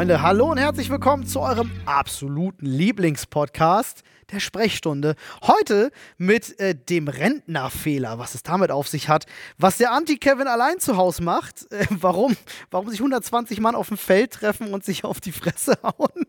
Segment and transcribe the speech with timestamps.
[0.00, 4.02] Freunde, hallo und herzlich willkommen zu eurem absoluten Lieblingspodcast
[4.32, 5.14] der Sprechstunde.
[5.42, 9.26] Heute mit äh, dem Rentnerfehler, was es damit auf sich hat,
[9.58, 12.34] was der Anti-Kevin allein zu Hause macht, äh, warum,
[12.70, 16.24] warum sich 120 Mann auf dem Feld treffen und sich auf die Fresse hauen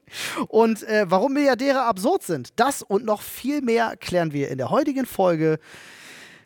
[0.49, 2.49] und äh, warum Milliardäre absurd sind.
[2.59, 5.59] Das und noch viel mehr klären wir in der heutigen Folge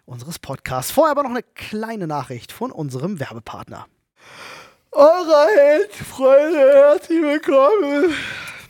[0.05, 0.92] unseres Podcasts.
[0.92, 3.88] Vorher aber noch eine kleine Nachricht von unserem Werbepartner.
[4.95, 8.13] Alright, Freunde, herzlich willkommen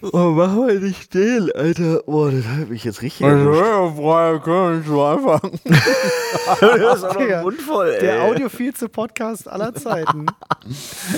[0.02, 2.07] Oh, mach mal nicht den, Alter.
[2.07, 5.59] Oh, das hat mich jetzt richtig Also, vorher können wir schon anfangen.
[6.59, 7.99] Das ist auch noch Digga, ein Mund voll, ey.
[7.99, 10.25] Der audiophilste Podcast aller Zeiten.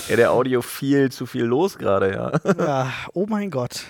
[0.10, 2.32] ja, der Audio viel zu viel los gerade, ja.
[2.60, 3.86] ja, oh mein Gott.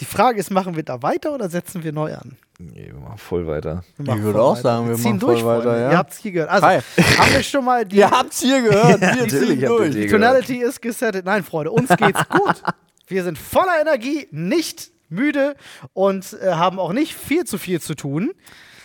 [0.00, 2.36] Die Frage ist, machen wir da weiter oder setzen wir neu an?
[2.74, 3.82] Nee, wir machen voll weiter.
[3.96, 4.62] Wir machen Ich würde auch weiter.
[4.62, 5.90] sagen, wir ziehen machen durch, voll weiter, ja.
[5.92, 6.50] Ihr habt es hier gehört.
[6.50, 6.80] Also, Hi.
[7.18, 9.00] haben wir schon mal die Ihr habt's hier gehört.
[9.00, 9.90] Wir natürlich ziehen durch.
[9.92, 10.06] die.
[10.06, 11.24] Tonality ist gesettet.
[11.24, 12.62] Nein, Freunde, uns geht's gut.
[13.08, 15.54] Wir sind voller Energie, nicht müde
[15.92, 18.32] und äh, haben auch nicht viel zu viel zu tun.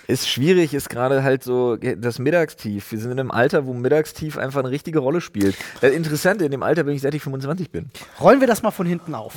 [0.07, 2.91] Ist schwierig, ist gerade halt so das Mittagstief.
[2.93, 5.55] Wir sind in einem Alter, wo Mittagstief einfach eine richtige Rolle spielt.
[5.81, 7.89] Das Interessante, in dem Alter bin ich, seit ich 25 bin.
[8.21, 9.35] Rollen wir das mal von hinten auf.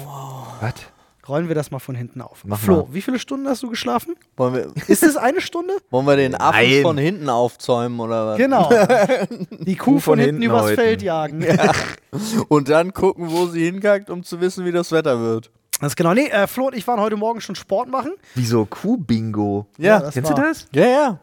[0.61, 0.75] Was?
[1.29, 2.43] Rollen wir das mal von hinten auf.
[2.45, 2.87] Mach Flo, mal.
[2.93, 4.15] wie viele Stunden hast du geschlafen?
[4.37, 5.75] Wollen wir, Ist es eine Stunde?
[5.91, 6.83] wollen wir den Affen Nein.
[6.83, 8.39] von hinten aufzäumen oder was?
[8.39, 8.71] Genau.
[9.61, 10.77] Die Kuh von, von hinten, hinten übers häuten.
[10.77, 11.45] Feld jagen.
[12.49, 15.51] Und dann gucken, wo sie hinkackt, um zu wissen, wie das Wetter wird.
[15.81, 16.13] Das ist genau.
[16.15, 18.13] Nee, äh, Flo und ich waren heute Morgen schon Sport machen.
[18.35, 19.67] Wieso Kuh-Bingo?
[19.79, 20.67] Ja, das Kennst war- du das?
[20.75, 21.19] Ja, ja.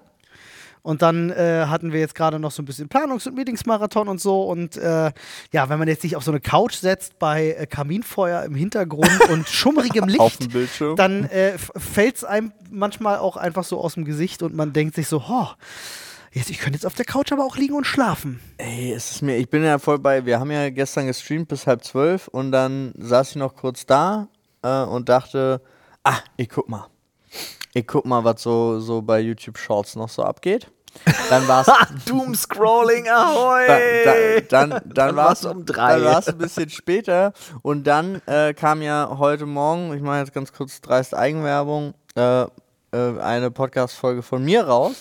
[0.82, 4.22] Und dann äh, hatten wir jetzt gerade noch so ein bisschen Planungs- und Meetingsmarathon und
[4.22, 4.44] so.
[4.44, 5.12] Und äh,
[5.52, 9.30] ja, wenn man jetzt sich auf so eine Couch setzt bei äh, Kaminfeuer im Hintergrund
[9.30, 10.96] und schummrigem Auf Licht, dem Bildschirm.
[10.96, 14.96] dann äh, fällt es einem manchmal auch einfach so aus dem Gesicht und man denkt
[14.96, 15.48] sich so, ho,
[16.32, 18.40] jetzt, ich könnte jetzt auf der Couch aber auch liegen und schlafen.
[18.58, 21.68] Ey, es ist mir, ich bin ja voll bei, wir haben ja gestern gestreamt bis
[21.68, 24.28] halb zwölf und dann saß ich noch kurz da
[24.62, 25.62] äh, und dachte,
[26.04, 26.88] ah, ich guck mal.
[27.78, 30.72] Ich guck mal, was so, so bei YouTube Shorts noch so abgeht.
[31.30, 31.68] Dann war's,
[32.08, 33.68] Doomscrolling, ahoi!
[33.68, 36.00] da, da, dann, dann, Dann war war's es um drei.
[36.00, 40.18] Dann war es ein bisschen später und dann äh, kam ja heute Morgen, ich mache
[40.18, 42.48] jetzt ganz kurz dreist Eigenwerbung, äh, äh,
[42.94, 44.96] eine Podcast-Folge von mir raus.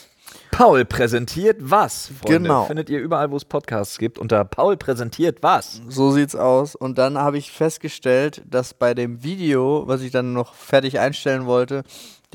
[0.50, 2.10] Paul präsentiert was?
[2.20, 2.48] Freunde.
[2.48, 2.64] Genau.
[2.64, 5.80] Findet ihr überall, wo es Podcasts gibt, unter Paul präsentiert was?
[5.88, 6.74] So sieht's aus.
[6.74, 11.46] Und dann habe ich festgestellt, dass bei dem Video, was ich dann noch fertig einstellen
[11.46, 11.84] wollte,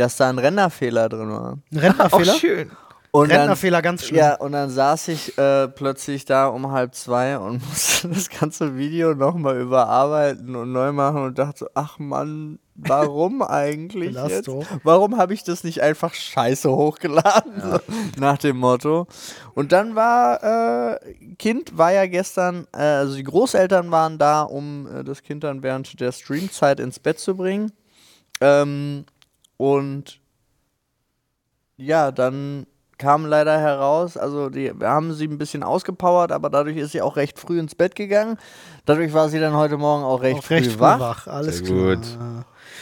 [0.02, 1.60] dass da ein Renderfehler drin war.
[1.72, 2.34] Ein Rentnerfehler?
[2.34, 2.72] Auch schön.
[3.14, 4.20] Und dann, Rentnerfehler ganz schlimm.
[4.20, 8.78] ja, und dann saß ich äh, plötzlich da um halb zwei und musste das ganze
[8.78, 14.50] Video nochmal überarbeiten und neu machen und dachte so, ach Mann, warum eigentlich jetzt?
[14.84, 17.62] Warum habe ich das nicht einfach scheiße hochgeladen?
[17.62, 17.80] So,
[18.18, 19.08] nach dem Motto.
[19.56, 24.88] Und dann war, äh, Kind war ja gestern, äh, also die Großeltern waren da, um
[24.88, 27.74] äh, das Kind dann während der Streamzeit ins Bett zu bringen.
[28.40, 29.06] Ähm,
[29.62, 30.20] und
[31.78, 32.66] ja, dann
[32.98, 37.02] kam leider heraus, also die, wir haben sie ein bisschen ausgepowert, aber dadurch ist sie
[37.04, 38.40] auch recht früh ins Bett gegangen.
[38.86, 41.00] Dadurch war sie dann heute Morgen auch recht, Auch recht früh, früh wach.
[41.00, 41.28] wach.
[41.28, 41.96] Alles Sehr klar.
[41.96, 42.18] gut.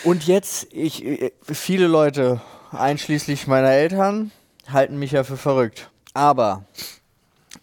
[0.06, 2.40] Und jetzt, ich, viele Leute,
[2.72, 4.31] einschließlich meiner Eltern,
[4.69, 5.90] halten mich ja für verrückt.
[6.13, 6.63] Aber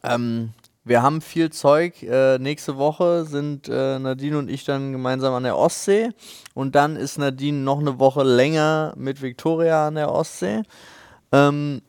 [0.03, 0.53] ähm,
[0.87, 2.01] wir haben viel Zeug.
[2.05, 6.11] Äh, nächste Woche sind äh, Nadine und ich dann gemeinsam an der Ostsee.
[6.55, 10.63] Und dann ist Nadine noch eine Woche länger mit Victoria an der Ostsee.
[11.33, 11.83] Ähm,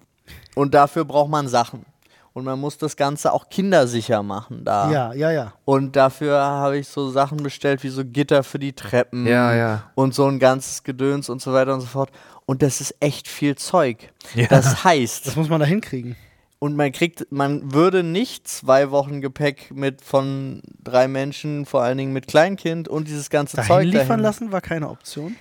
[0.56, 1.86] und dafür braucht man Sachen.
[2.34, 4.92] Und man muss das Ganze auch kindersicher machen da.
[4.92, 5.54] Ja, ja, ja.
[5.66, 9.84] Und dafür habe ich so Sachen bestellt wie so Gitter für die Treppen Ja, ja.
[9.96, 12.12] und so ein ganzes Gedöns und so weiter und so fort.
[12.46, 14.12] Und das ist echt viel Zeug.
[14.36, 14.48] Ja.
[14.48, 16.16] Das heißt, Das muss man da hinkriegen.
[16.60, 21.98] Und man kriegt, man würde nicht zwei Wochen Gepäck mit von drei Menschen, vor allen
[21.98, 24.20] Dingen mit Kleinkind und dieses ganze Dahin Zeug liefern dahin.
[24.22, 25.36] lassen war keine Option.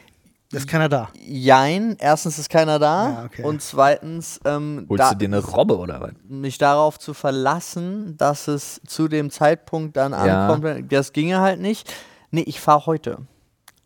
[0.53, 1.09] Ist keiner da.
[1.27, 3.43] Jein, erstens ist keiner da Ja, okay.
[3.43, 6.13] und zweitens ähm, Holst da, du dir eine Robbe oder was?
[6.29, 10.49] mich darauf zu verlassen, dass es zu dem Zeitpunkt dann Ja.
[10.49, 11.93] ankommt, das ginge halt nicht.
[12.31, 13.19] Nee, ich fahre heute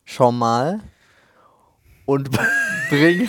[0.04, 0.80] schon mal
[2.10, 2.30] und
[2.90, 3.28] bringe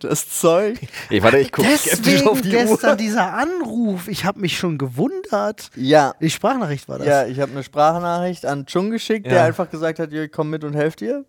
[0.00, 0.78] das Zeug.
[1.10, 2.96] Ey, warte, ich guck skeptisch auf Deswegen die gestern Uhr.
[2.96, 4.08] dieser Anruf.
[4.08, 5.70] Ich habe mich schon gewundert.
[5.76, 7.06] Ja, Die Sprachnachricht war das.
[7.06, 9.44] ja, ich habe eine Sprachnachricht an Chung geschickt, der Ja.
[9.44, 11.24] einfach gesagt hat, "Jo, ich komm mit und helf dir.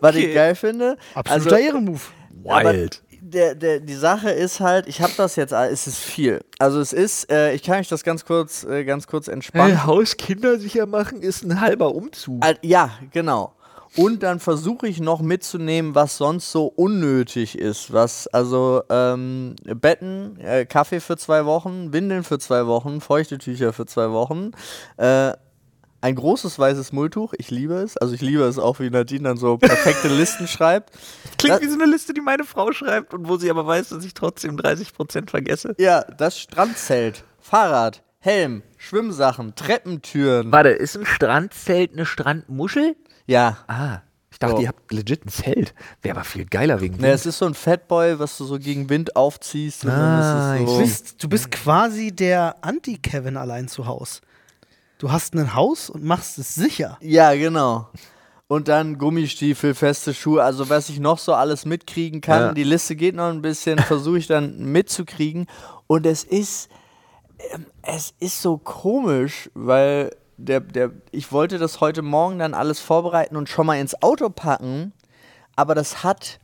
[0.00, 0.96] Was ich geil finde.
[1.14, 2.10] Absoluter Also, Ehrenmove.
[2.46, 3.02] aber Wild.
[3.20, 6.40] der, der, die Sache ist halt, ich habe das jetzt, es ist viel.
[6.58, 9.84] Also es ist, äh, ich kann euch das ganz kurz, äh, ganz kurz entspannen.
[9.84, 12.42] Haus kindersicher machen ist ein halber Umzug.
[12.42, 13.52] Al- Ja, genau.
[13.96, 17.92] Und dann versuche ich noch mitzunehmen, was sonst so unnötig ist.
[17.92, 23.72] Was, also ähm, Betten, äh, Kaffee für zwei Wochen, Windeln für zwei Wochen, feuchte Tücher
[23.72, 24.52] für zwei Wochen,
[24.98, 25.32] äh,
[26.00, 27.96] ein großes weißes Mulltuch, ich liebe es.
[27.96, 30.92] Also ich liebe es auch, wie Nadine dann so perfekte Listen schreibt.
[31.38, 33.88] Klingt Das- wie so eine Liste, die meine Frau schreibt und wo sie aber weiß,
[33.88, 35.74] dass ich trotzdem 30% vergesse.
[35.78, 40.50] Ja, das Strandzelt, Fahrrad, Helm, Schwimmsachen, Treppentüren.
[40.52, 42.96] Warte, ist ein Strandzelt eine Strandmuschel?
[43.26, 43.58] Ja.
[43.66, 43.98] Ah,
[44.30, 44.62] ich dachte, So.
[44.62, 45.74] ihr habt legit ein Zelt.
[46.00, 48.88] Wäre aber viel geiler wegen Ne, es ist so ein Fatboy, was du so gegen
[48.88, 49.84] Wind aufziehst.
[49.84, 50.78] Und Ah, dann ist Du es so.
[50.80, 54.20] bist, du bist quasi der Anti-Kevin allein zu Haus.
[54.98, 56.98] Du hast ein Haus und machst es sicher.
[57.00, 57.88] Ja, genau.
[58.48, 62.40] Und dann Gummistiefel, feste Schuhe, also was ich noch so alles mitkriegen kann.
[62.40, 62.52] Ja.
[62.54, 65.46] Die Liste geht noch ein bisschen, versuche ich dann mitzukriegen.
[65.86, 66.68] Und es ist,
[67.82, 73.36] es ist so komisch, weil der, der, ich wollte das heute Morgen dann alles vorbereiten
[73.36, 74.92] und schon mal ins Auto packen,
[75.56, 76.38] aber das hat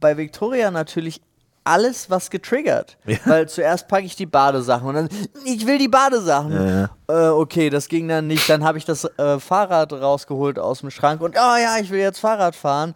[0.00, 1.20] bei Victoria natürlich
[1.64, 2.98] alles was getriggert.
[3.06, 3.16] Ja.
[3.24, 5.08] Weil zuerst packe ich die Badesachen und dann,
[5.44, 6.52] ich will die Badesachen.
[6.52, 8.48] Ja, Äh, okay, das ging dann nicht.
[8.48, 12.00] Dann habe ich das äh, Fahrrad rausgeholt aus dem Schrank und, oh ja, ich will
[12.00, 12.94] jetzt Fahrrad fahren.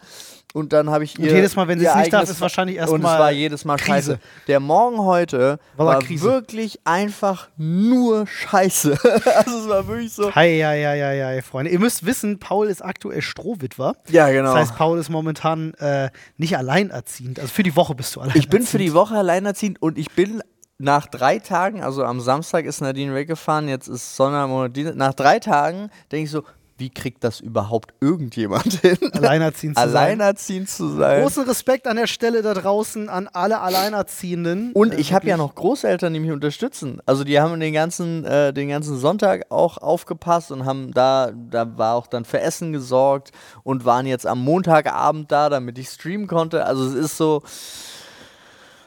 [0.53, 1.31] Und dann habe ich ihr.
[1.31, 3.77] jedes Mal, wenn sie es nicht darf, ist wahrscheinlich erst Und es war jedes Mal
[3.77, 4.13] Krise.
[4.13, 4.19] scheiße.
[4.47, 8.97] Der Morgen heute War war, wirklich einfach nur scheiße.
[9.35, 10.33] also es war wirklich so.
[10.33, 11.71] Hi, ja, ja, ja, ja, Freunde.
[11.71, 13.95] Ihr müsst wissen, Paul ist aktuell Strohwitwer.
[14.09, 14.53] Ja, genau.
[14.53, 17.39] Das heißt, Paul ist momentan äh, nicht alleinerziehend.
[17.39, 18.45] Also für die Woche bist du alleinerziehend.
[18.45, 20.41] Ich bin für die Woche alleinerziehend und ich bin
[20.79, 24.95] nach drei Tagen, also am Samstag ist Nadine weggefahren, jetzt ist Sonntag, Montag, Dienstag.
[24.95, 26.43] Nach drei Tagen denke ich so,
[26.79, 28.97] wie kriegt das überhaupt irgendjemand hin?
[29.13, 29.89] alleinerziehend zu sein.
[29.89, 31.21] Alleinerziehend zu sein.
[31.21, 34.71] Großen Respekt an der Stelle da draußen an alle Alleinerziehenden.
[34.73, 37.01] Und Äh, ich habe ja noch Großeltern, die mich unterstützen.
[37.05, 41.77] Also die haben den ganzen, äh, den ganzen Sonntag auch aufgepasst und haben da, da
[41.77, 43.31] war auch dann für Essen gesorgt
[43.63, 46.65] und waren jetzt am Montagabend da, damit ich streamen konnte.
[46.65, 47.43] Also es ist so,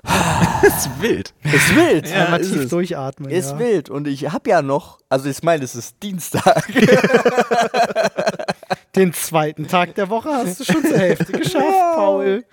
[0.63, 1.35] ist wild.
[1.45, 2.13] ist wild.
[2.13, 2.71] Einmal ist tief es.
[2.71, 3.31] durchatmen.
[3.31, 3.59] Ist ja.
[3.59, 3.91] wild.
[3.91, 6.67] Und ich habe ja noch, also ich meine, es ist Dienstag.
[8.97, 12.45] Den zweiten Tag der Woche hast du schon zur Hälfte geschafft, Paul.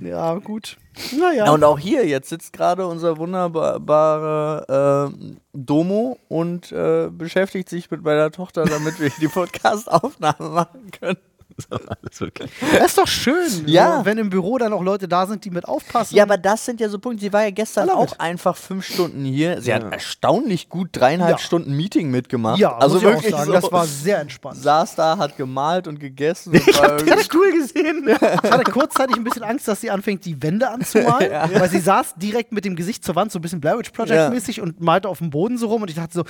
[0.00, 0.78] Ja, gut.
[1.18, 1.50] Naja.
[1.52, 8.02] und auch hier, jetzt sitzt gerade unser wunderbarer äh, Domo und äh, beschäftigt sich mit
[8.02, 11.18] meiner Tochter, damit wir die Podcast-Aufnahme machen können.
[12.20, 12.46] Okay.
[12.78, 13.98] das ist doch schön, Ja.
[13.98, 16.14] so, wenn im Büro dann auch Leute da sind, die mit aufpassen.
[16.14, 17.22] Ja, aber das sind ja so Punkte.
[17.22, 19.60] Sie war ja gestern Alle auch einfach fünf Stunden hier.
[19.60, 19.76] Sie Ja.
[19.76, 21.38] hat erstaunlich gut dreieinhalb Ja.
[21.38, 22.58] Stunden Meeting mitgemacht.
[22.58, 23.52] ja, also muss ich wirklich sagen, so.
[23.52, 24.56] das war sehr entspannt.
[24.58, 26.50] saß da, hat gemalt und gegessen.
[26.52, 27.00] Und Ich hab
[27.34, 28.08] cool gesehen.
[28.44, 32.14] Ich hatte kurzzeitig ein bisschen Angst, dass sie anfängt, die Wände anzumalen, weil sie saß
[32.16, 35.18] direkt mit dem Gesicht zur Wand, so ein bisschen Blair Witch Project-mäßig und malte auf
[35.18, 35.82] dem Boden so rum.
[35.82, 36.24] Und ich dachte so,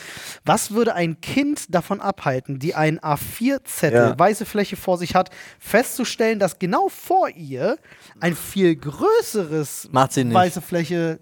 [0.45, 4.19] was würde ein Kind davon abhalten, die einen A4-Zettel, Ja.
[4.19, 7.79] weiße Fläche vor sich hat, festzustellen, dass genau vor ihr
[8.21, 11.19] ein viel größeres sie weiße Fläche.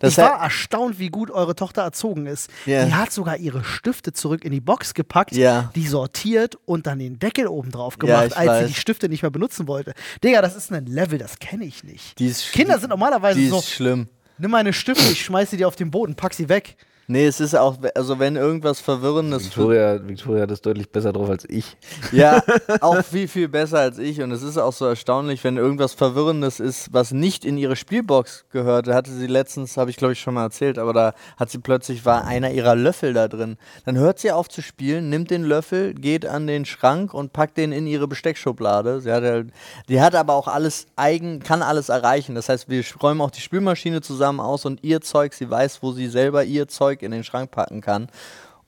[0.00, 2.50] Das ich war erstaunt, wie gut eure Tochter erzogen ist.
[2.66, 2.84] Ja.
[2.84, 5.70] Die hat sogar ihre Stifte zurück in die Box gepackt, Ja.
[5.74, 8.68] die sortiert und dann den Deckel oben drauf Ja, gemacht, ich als sie weiß.
[8.68, 9.92] die Stifte nicht mehr benutzen wollte.
[10.24, 12.18] Digga, das ist ein Level, das kenne ich nicht.
[12.18, 14.08] Die ist Kinder sind normalerweise Die ist so, schlimm.
[14.38, 16.76] nimm meine Stifte, ich schmeiß sie dir auf den Boden, pack sie weg.
[17.10, 19.46] Nee, es ist auch, also wenn irgendwas Verwirrendes.
[19.46, 21.76] Victoria, Victoria hat es deutlich besser drauf als ich.
[22.12, 22.40] Ja,
[22.80, 24.22] auch viel, viel besser als ich.
[24.22, 28.44] Und es ist auch so erstaunlich, wenn irgendwas Verwirrendes ist, was nicht in ihre Spielbox
[28.52, 28.94] gehörte.
[28.94, 32.04] Hatte sie letztens, habe ich glaube ich schon mal erzählt, aber da hat sie plötzlich,
[32.04, 33.56] war einer ihrer Löffel da drin.
[33.84, 37.56] Dann hört sie auf zu spielen, nimmt den Löffel, geht an den Schrank und packt
[37.56, 39.00] den in ihre Besteckschublade.
[39.00, 39.48] Sie hat, halt,
[39.88, 42.36] die hat aber auch alles eigen, kann alles erreichen.
[42.36, 45.90] Das heißt, wir räumen auch die Spülmaschine zusammen aus und ihr Zeug, sie weiß, wo
[45.90, 48.08] sie selber ihr Zeug in den Schrank packen kann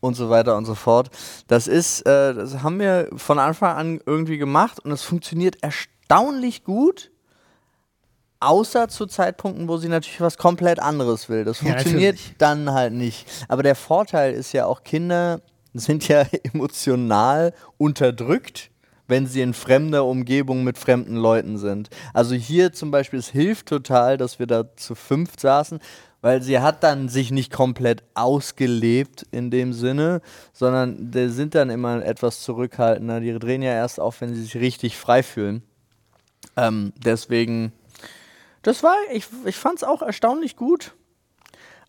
[0.00, 1.10] und so weiter und so fort.
[1.46, 6.64] Das ist, äh, das haben wir von Anfang an irgendwie gemacht und es funktioniert erstaunlich
[6.64, 7.10] gut.
[8.40, 11.44] Außer zu Zeitpunkten, wo sie natürlich was komplett anderes will.
[11.44, 12.36] Das Ja, funktioniert natürlich.
[12.38, 13.26] dann halt nicht.
[13.46, 15.40] Aber der Vorteil ist ja auch, Kinder
[15.74, 18.70] sind ja emotional unterdrückt,
[19.06, 21.88] wenn sie in fremder Umgebung mit fremden Leuten sind.
[22.14, 25.78] Also hier zum Beispiel, es hilft total, dass wir da zu fünft saßen,
[26.22, 31.68] weil sie hat dann sich nicht komplett ausgelebt in dem Sinne, sondern die sind dann
[31.68, 33.20] immer etwas zurückhaltender.
[33.20, 35.62] Die drehen ja erst auf, wenn sie sich richtig frei fühlen.
[36.56, 37.72] Ähm, deswegen,
[38.62, 40.94] das war, ich, ich fand es auch erstaunlich gut.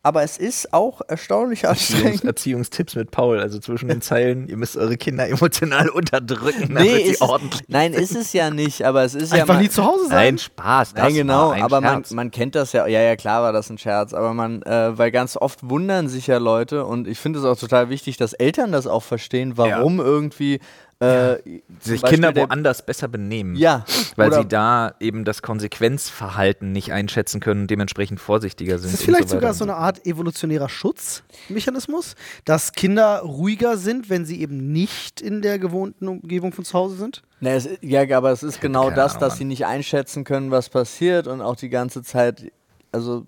[0.06, 2.24] Aber es ist auch erstaunlich Erziehungs anstrengend.
[2.26, 6.96] Erziehungstipps mit Paul, also zwischen den Zeilen, ihr müsst eure Kinder emotional unterdrücken, damit Nee,
[6.96, 9.70] sie ist es, ordentlich nein, ist es ja nicht, aber es ist ja Einfach nie
[9.70, 10.18] zu Hause sein.
[10.18, 10.94] Nein, Spaß.
[10.94, 12.86] Das Nein, genau, war ein aber man, man kennt das ja.
[12.86, 16.28] Ja, ja, klar war das ein Scherz, aber man, äh, weil ganz oft wundern sich
[16.28, 20.02] ja Leute und ich finde es auch total wichtig, dass Eltern das auch verstehen, warum
[20.02, 20.60] irgendwie
[21.04, 23.56] Äh, Sich Kinder Beispiel der- woanders besser benehmen.
[23.56, 23.84] Ja,
[24.16, 28.90] Weil sie da eben das Konsequenzverhalten nicht einschätzen können und dementsprechend vorsichtiger sind.
[28.92, 34.26] Ist das vielleicht so sogar so eine Art evolutionärer Schutzmechanismus, dass Kinder ruhiger sind, wenn
[34.26, 37.24] sie eben nicht in der gewohnten Umgebung von zu Hause sind?
[37.40, 40.52] Ne, es, ja, aber es ist genau keine das, Ahnung, dass sie nicht einschätzen können,
[40.52, 42.52] was passiert und auch die ganze Zeit,
[42.92, 43.26] also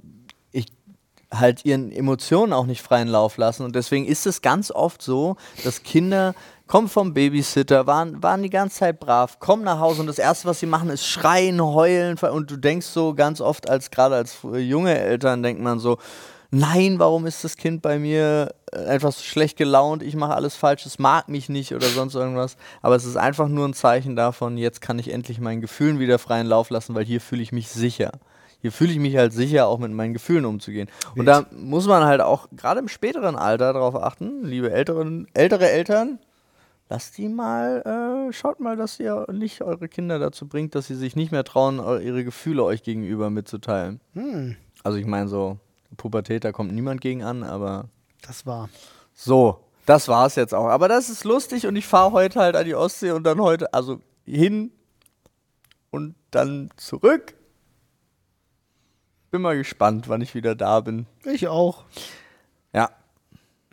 [0.52, 0.68] ich
[1.34, 3.64] halt ihren Emotionen auch nicht freien Lauf lassen.
[3.64, 6.34] Und deswegen ist es ganz oft so, dass Kinder
[6.68, 10.48] kommen vom Babysitter, waren, waren die ganze Zeit brav, kommen nach Hause und das Erste,
[10.48, 12.18] was sie machen, ist schreien, heulen.
[12.18, 15.98] Und du denkst so ganz oft, als gerade als junge Eltern, denkt man so,
[16.52, 20.86] nein, warum ist das Kind bei mir äh, so schlecht gelaunt, ich mache alles falsch,
[20.86, 22.58] es mag mich nicht oder sonst irgendwas.
[22.82, 26.20] Aber es ist einfach nur ein Zeichen davon, jetzt kann ich endlich meinen Gefühlen wieder
[26.20, 28.12] freien Lauf lassen, weil hier fühle ich mich sicher.
[28.62, 30.90] Hier fühle ich mich halt sicher, auch mit meinen Gefühlen umzugehen.
[31.16, 35.70] Und da muss man halt auch gerade im späteren Alter darauf achten, liebe älteren, ältere
[35.70, 36.18] Eltern,
[36.90, 40.96] lasst die mal, äh, schaut mal, dass ihr nicht eure Kinder dazu bringt, dass sie
[40.96, 44.00] sich nicht mehr trauen, ihre Gefühle euch gegenüber mitzuteilen.
[44.14, 45.58] Hm, Also ich meine so,
[45.98, 47.90] Pubertät, da kommt niemand gegen an, aber
[48.22, 48.70] das war.
[49.14, 50.68] so, das war's jetzt auch.
[50.68, 53.74] Aber das ist lustig und ich fahre heute halt an die Ostsee und dann heute,
[53.74, 54.72] also hin
[55.92, 57.36] und dann zurück.
[59.32, 61.06] Bin mal gespannt, wann ich wieder da bin.
[61.24, 61.84] Ich auch.
[62.74, 62.90] Ja.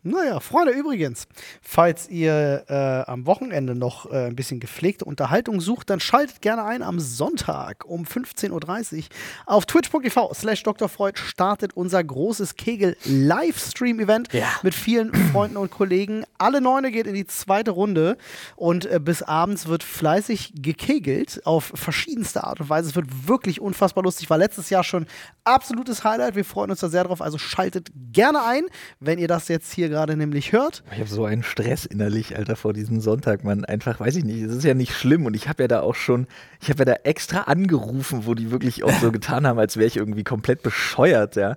[0.04, 1.28] Naja, Freunde, übrigens,
[1.62, 6.64] falls ihr äh, am Wochenende noch äh, ein bisschen gepflegte Unterhaltung sucht, dann schaltet gerne
[6.64, 9.02] ein am Sonntag um 15.30 Uhr
[9.46, 10.88] auf twitch.tv slash Dr.
[10.88, 14.48] Freud startet unser großes Kegel-Livestream-Event Ja.
[14.64, 16.24] mit vielen Freunden und Kollegen.
[16.36, 18.16] Alle Neune geht in die zweite Runde
[18.56, 22.88] und äh, bis abends wird fleißig gekegelt auf verschiedenste Art und Weise.
[22.88, 24.28] Es wird wirklich unfassbar lustig.
[24.30, 25.06] War letztes Jahr schon
[25.44, 26.34] absolutes Highlight.
[26.34, 27.22] Wir freuen uns da sehr drauf.
[27.22, 28.64] Also schaltet gerne ein,
[28.98, 30.82] wenn ihr das jetzt hier gerade nämlich hört.
[30.92, 33.64] Ich habe so einen Stress innerlich, Alter, vor diesem Sonntag, Mann.
[33.64, 35.94] Einfach, weiß ich nicht, es ist ja nicht schlimm und ich habe ja da auch
[35.94, 36.26] schon,
[36.60, 39.86] ich habe ja da extra angerufen, wo die wirklich auch so getan haben, als wäre
[39.86, 41.56] ich irgendwie komplett bescheuert, ja.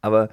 [0.00, 0.28] Aber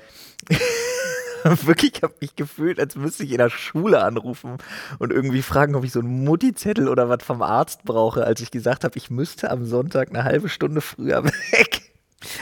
[1.44, 4.58] wirklich habe ich gefühlt, als müsste ich in der Schule anrufen
[4.98, 8.50] und irgendwie fragen, ob ich so einen Mutti-Zettel oder was vom Arzt brauche, als ich
[8.50, 11.95] gesagt habe, ich müsste am Sonntag eine halbe Stunde früher weg.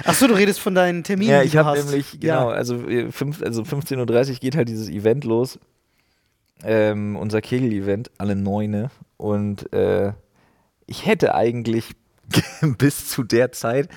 [0.06, 1.32] Achso, du redest von deinen Terminen.
[1.32, 2.56] Ja, ich habe nämlich, genau, Ja.
[2.56, 5.60] also, äh, fünf, also 15.30 Uhr geht halt dieses Event los.
[6.63, 8.90] Ähm, unser Kegel-Event, alle Neune.
[9.18, 10.13] Und äh,
[10.86, 11.92] ich hätte eigentlich
[12.78, 13.90] bis zu der Zeit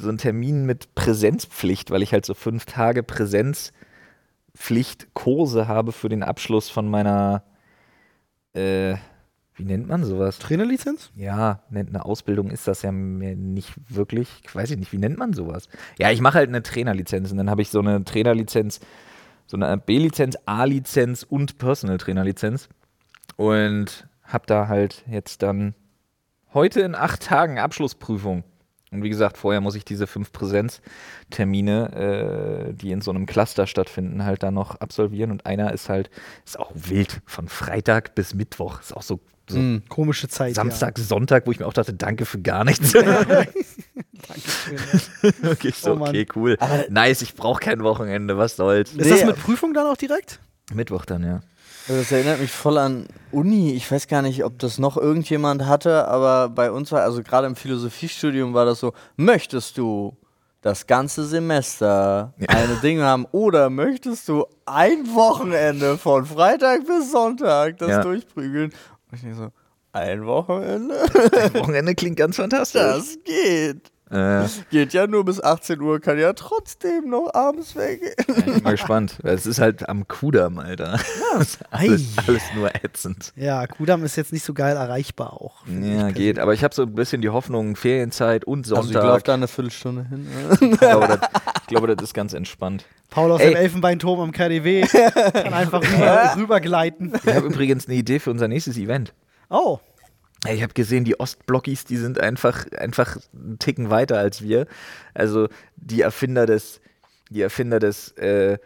[0.00, 6.22] so einen Termin mit Präsenzpflicht, weil ich halt so fünf Tage Präsenzpflicht-Kurse habe für den
[6.22, 7.42] Abschluss von meiner,
[8.54, 8.94] äh,
[9.56, 10.38] wie nennt man sowas?
[10.38, 11.10] Trainerlizenz?
[11.14, 14.28] Ja, nennt eine Ausbildung ist das ja mir nicht wirklich.
[14.44, 15.68] Ich weiß ich nicht, wie nennt man sowas?
[15.98, 18.80] Ja, ich mache halt eine Trainerlizenz und dann habe ich so eine Trainerlizenz,
[19.46, 22.68] so eine B-Lizenz, A-Lizenz und Personal Trainerlizenz
[23.36, 25.74] und habe da halt jetzt dann
[26.52, 28.42] heute in acht Tagen Abschlussprüfung.
[28.90, 33.66] Und wie gesagt, vorher muss ich diese fünf Präsenztermine, äh, die in so einem Cluster
[33.66, 35.32] stattfinden, halt da noch absolvieren.
[35.32, 36.10] Und einer ist halt,
[36.46, 38.80] ist auch wild, von Freitag bis Mittwoch.
[38.80, 39.82] Ist auch so, so Hm.
[39.88, 40.54] Komische Zeit.
[40.54, 42.92] Samstag, Sonntag, wo ich mir auch dachte, danke für gar nichts.
[43.04, 43.22] Ja.
[44.28, 44.78] Dankeschön.
[45.42, 46.56] Wirklich so, Oh okay, cool.
[46.88, 48.92] nice, ich brauche kein Wochenende, was soll's.
[48.94, 49.26] Ist das Nee.
[49.26, 50.40] mit Prüfung dann auch direkt?
[50.72, 51.40] Mittwoch dann, ja.
[51.88, 53.72] Also Das erinnert mich voll an Uni.
[53.74, 57.46] Ich weiß gar nicht, ob das noch irgendjemand hatte, aber bei uns war, also gerade
[57.46, 60.16] im Philosophiestudium war das so, möchtest du
[60.62, 67.76] das ganze Semester eine Dinge haben oder möchtest du ein Wochenende von Freitag bis Sonntag
[67.76, 68.02] das Ja.
[68.02, 68.72] durchprügeln?
[69.14, 69.48] Ich denke so,
[69.92, 70.94] ein Wochenende?
[71.54, 72.82] Wochenende klingt ganz fantastisch.
[72.82, 73.92] Das geht.
[74.14, 78.14] Äh, Geht ja nur bis 18 Uhr, kann ja trotzdem noch abends weggehen.
[78.28, 79.18] ich bin mal gespannt.
[79.22, 80.98] weil Es ist halt am Kudamm, Alter.
[81.34, 82.02] Das ist alles,
[82.54, 83.32] nur ätzend.
[83.34, 85.66] Ja, Kudam ist jetzt nicht so geil erreichbar auch.
[85.66, 86.38] Ja, geht.
[86.38, 89.02] Aber ich habe so ein bisschen die Hoffnung, Ferienzeit und Also ich Sonntag.
[89.02, 90.28] laufe da eine Viertelstunde hin.
[90.60, 91.18] ich, glaube, das,
[91.62, 92.84] ich glaube, das ist ganz entspannt.
[93.10, 93.48] Paul aus Ey.
[93.50, 94.82] dem Elfenbeinturm am KDW
[95.32, 97.12] kann einfach rüber, rübergleiten.
[97.24, 99.12] Ich habe übrigens eine Idee für unser nächstes Event.
[99.50, 99.80] Oh,
[100.48, 104.66] Ich habe gesehen, die Ostblockies, die sind einfach, einfach einen Ticken weiter als wir.
[105.14, 106.80] Also die Erfinder des,
[107.30, 108.58] die Erfinder des äh,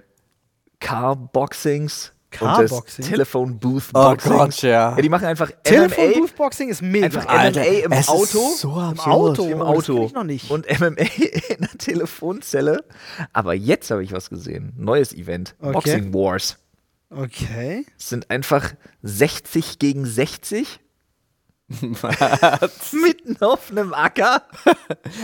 [0.81, 3.07] Carboxings Carboxing?
[3.07, 4.35] Telefon Booth Oh Boxings.
[4.37, 4.91] Gott, ja.
[4.91, 7.07] Ja, die machen einfach Telefon MMA, Booth Boxing ist mega.
[7.07, 8.49] einfach Alter, MMA im es ist Auto.
[8.55, 9.09] so Im absurd.
[9.09, 9.47] Auto.
[9.49, 10.51] Im Oh, das Auto kenn ich noch nicht.
[10.51, 11.03] und MMA
[11.49, 12.85] in der Telefonzelle.
[13.33, 14.73] Aber jetzt habe ich was gesehen.
[14.77, 15.55] Neues Event.
[15.61, 15.73] Okay.
[15.73, 16.59] Boxing Wars.
[17.11, 17.87] Okay.
[17.99, 20.81] Es sind einfach 60 gegen 60
[22.93, 24.43] Mitten auf einem Acker.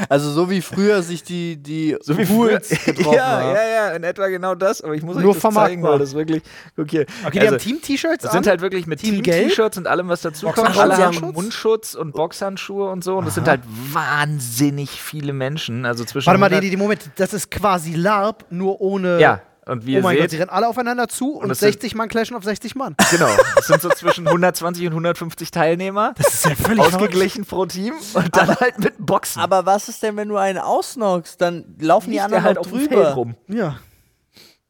[0.08, 2.78] Also so wie früher sich die, die So wie Hools früher.
[2.94, 3.54] getroffen ja, haben.
[3.54, 4.82] ja, ja, in etwa genau das.
[4.82, 6.42] Aber ich muss Nur euch das zeigen, weil das wirklich.
[6.76, 7.06] Guck hier.
[7.24, 8.42] Okay, die Also, haben Team-T-Shirts das an.
[8.42, 9.22] sind halt wirklich mit Team?
[9.22, 10.76] Team-T-Shirts und allem, was dazu kommt.
[10.76, 11.94] Alle haben Mundschutz?
[11.94, 13.16] Und Boxhandschuhe und so.
[13.16, 15.86] Und das sind halt wahnsinnig viele Menschen.
[15.86, 16.26] Also zwischen.
[16.26, 19.20] Warte mal, 100 die, die, Moment, das ist quasi LARP, nur ohne.
[19.20, 21.72] Ja, und wie Oh ihr mein Gott, sie seht, rennen alle aufeinander zu und, sind-
[21.72, 22.94] 60 Mann clashen auf 60 Mann.
[23.10, 23.28] genau,
[23.58, 26.14] es sind so zwischen 120 und 150 Teilnehmer.
[26.16, 29.40] Das ist ja völlig Ausgeglichen pro Team und dann halt mit Boxen.
[29.40, 31.40] Aber was ist denn, wenn du einen ausnockst?
[31.40, 33.10] Dann laufen die anderen der halt noch auf dem Feld drüber.
[33.14, 33.34] rum.
[33.48, 33.76] Ja.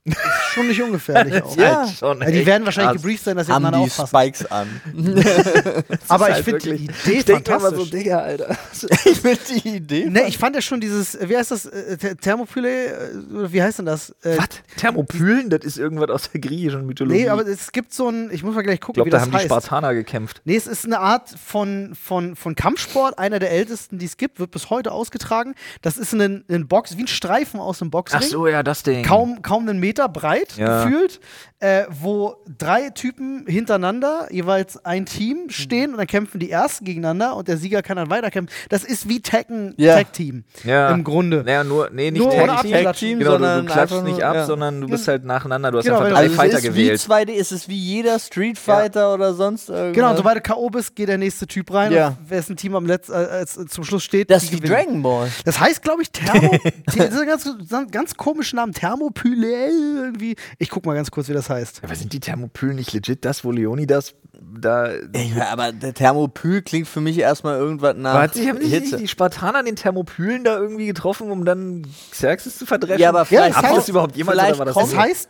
[0.07, 0.17] Ist
[0.53, 1.57] schon nicht ungefährlich auch.
[1.57, 1.87] Ja.
[1.87, 3.03] Halt schon Ja, die werden wahrscheinlich krass.
[3.03, 4.07] gebrieft sein, dass sie Haben die aufpassen.
[4.19, 4.69] Spikes an.
[6.09, 7.91] Aber ich halt finde die Idee Ich mir immer so, fantastisch.
[7.91, 8.57] Digga, Alter.
[9.05, 10.07] ich finde die Idee.
[10.11, 13.63] Ne, ich fand ja schon dieses, wie heißt das, äh, Th- Thermopyle, äh, oder wie
[13.63, 14.11] heißt denn das?
[14.23, 14.49] Äh, Was?
[14.77, 15.49] Thermopylen?
[15.51, 17.23] Das ist irgendwas aus der griechischen Mythologie.
[17.23, 19.17] Nee, aber es gibt so ein, ich muss mal gleich ich gucken, glaube, wie da
[19.19, 19.47] das haben die heißt.
[19.47, 20.43] Spartaner gekämpft.
[20.45, 24.39] Nee, es ist eine Art von, von, von Kampfsport, einer der ältesten, die es gibt,
[24.39, 25.55] wird bis heute ausgetragen.
[25.83, 28.21] Das ist ein, ein Box, wie ein Streifen aus einem Boxring.
[28.23, 29.03] Ach so, ja, das Ding.
[29.05, 30.85] Kaum, kaum einen Meter breit Ja.
[30.85, 31.21] gefühlt,
[31.61, 37.37] äh, wo drei Typen hintereinander, jeweils ein Team, stehen und dann kämpfen die ersten gegeneinander
[37.37, 38.55] und der Sieger kann dann weiterkämpfen.
[38.69, 39.97] Das ist wie Tekken Ja.
[39.97, 40.91] Tag Team Ja.
[40.91, 41.43] im Grunde.
[41.45, 42.73] Naja, nur, nee, nicht Nur Tag Team.
[42.85, 44.47] Tag Team, Genau, du, sondern du klatschst einfach nicht ab, ja.
[44.47, 45.71] sondern du bist halt nacheinander.
[45.71, 46.91] Du hast Genau, einfach wenn drei du- Also Fighter es ist gewählt.
[47.01, 49.95] wie 2D, es ist wie jeder Street Fighter oder sonst irgendwas.
[49.95, 50.69] Genau, sobald du K.O.
[50.71, 51.93] bist, geht der nächste Typ rein.
[51.93, 52.09] Ja.
[52.09, 54.61] Und wessen Team am Letz, äh, äh, zum Schluss steht, Das ist wie.
[54.69, 55.29] Dragon Ball.
[55.45, 56.51] Das heißt, glaube ich, Thermo.
[56.87, 57.49] das ist ein ganz,
[57.91, 58.73] ganz komischen Namen.
[58.73, 59.69] Thermopyle
[60.05, 60.37] irgendwie.
[60.59, 61.83] Ich guck mal ganz kurz, wie das heißt.
[61.85, 64.15] Aber sind die Thermopylen nicht legit das, wo Leonidas
[64.61, 64.91] da.
[65.15, 68.97] Ja, aber der Thermopyl klingt für mich erstmal irgendwas nach sich nicht Hitze.
[68.97, 73.01] die Spartaner den Thermopylen da irgendwie getroffen, um dann Xerxes zu verdreschen?
[73.01, 75.29] Ja, aber vielleicht Habt ihr kommt- das überhaupt jemals vielleicht oder war das Es heißt,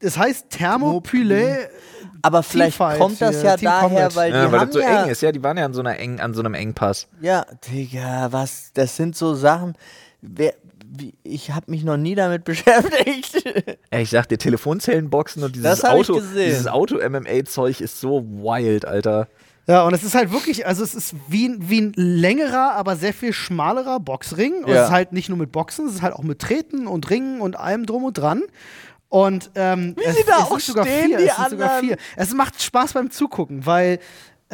[0.00, 1.70] es heißt Thermopyle.
[2.22, 4.16] Aber vielleicht Teamfight kommt das ja Team daher, Combat.
[4.16, 5.74] weil die ja, weil haben das so ja, eng ist, ja, die waren ja an
[5.74, 7.06] so, einer eng, an so einem Engpass.
[7.20, 9.74] Ja, Digga, was, das sind so Sachen,
[10.22, 10.54] wer,
[11.22, 13.44] ich habe mich noch nie damit beschäftigt.
[13.92, 19.28] Ja, ich sag dir, Telefonzellenboxen und dieses Auto, dieses Auto-MMA-Zeug ist so wild, Alter.
[19.66, 22.96] Ja, und es ist halt wirklich, also es ist wie, ein- wie ein längerer, aber
[22.96, 24.62] sehr viel schmalerer Boxring.
[24.64, 24.82] Und Ja.
[24.82, 27.40] es ist halt nicht nur mit Boxen, es ist halt auch mit Treten und Ringen
[27.40, 28.42] und allem drum und dran.
[29.08, 31.70] Und ähm, es, sie da es auch sind sogar stehen, vier, die es sind sogar
[31.70, 31.88] anderen.
[31.88, 31.96] vier.
[32.16, 34.00] Es macht Spaß beim Zugucken, weil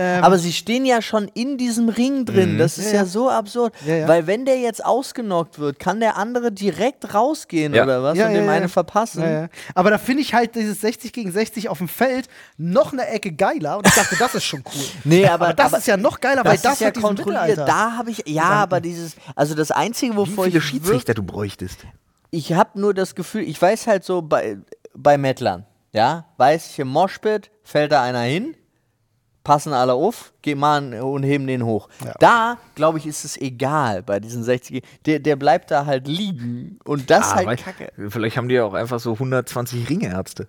[0.00, 2.56] ähm, Aber sie stehen ja schon in diesem Ring drin.
[2.56, 3.04] Das ist Ja, ja, ja.
[3.04, 3.74] so absurd.
[3.86, 4.08] Ja, ja.
[4.08, 7.84] Weil wenn der jetzt ausgenockt wird, kann der andere direkt rausgehen Ja.
[7.84, 8.52] oder was Ja, und ja, dem ja.
[8.52, 9.22] eine verpassen.
[9.22, 9.48] Ja, ja.
[9.74, 13.32] Aber da finde ich halt dieses 60 gegen 60 auf dem Feld noch eine Ecke
[13.32, 13.76] geiler.
[13.78, 14.82] Und ich dachte, das ist schon cool.
[15.04, 17.58] Nee, aber, das aber ist ja noch geiler, weil das das ist ja kontrolliert.
[17.58, 21.22] Da habe ich, ja, aber dieses, also das Einzige, Wie wovor viele ich Schiedsrichter du
[21.22, 21.80] bräuchtest?
[22.30, 24.56] ich habe nur das Gefühl, ich weiß halt so bei,
[24.94, 28.54] bei Mettlern, ja, weiß ich, im Moshpit fällt da einer hin,
[29.44, 31.88] passen alle auf, gehen mal und heben den hoch.
[32.04, 32.14] Ja.
[32.18, 34.82] Da, glaube ich, ist es egal bei diesen 60.
[35.06, 37.92] Der, der bleibt da halt liegen und das ist Ah, halt kacke.
[38.08, 40.48] Vielleicht haben die ja auch einfach so 120 Ringärzte.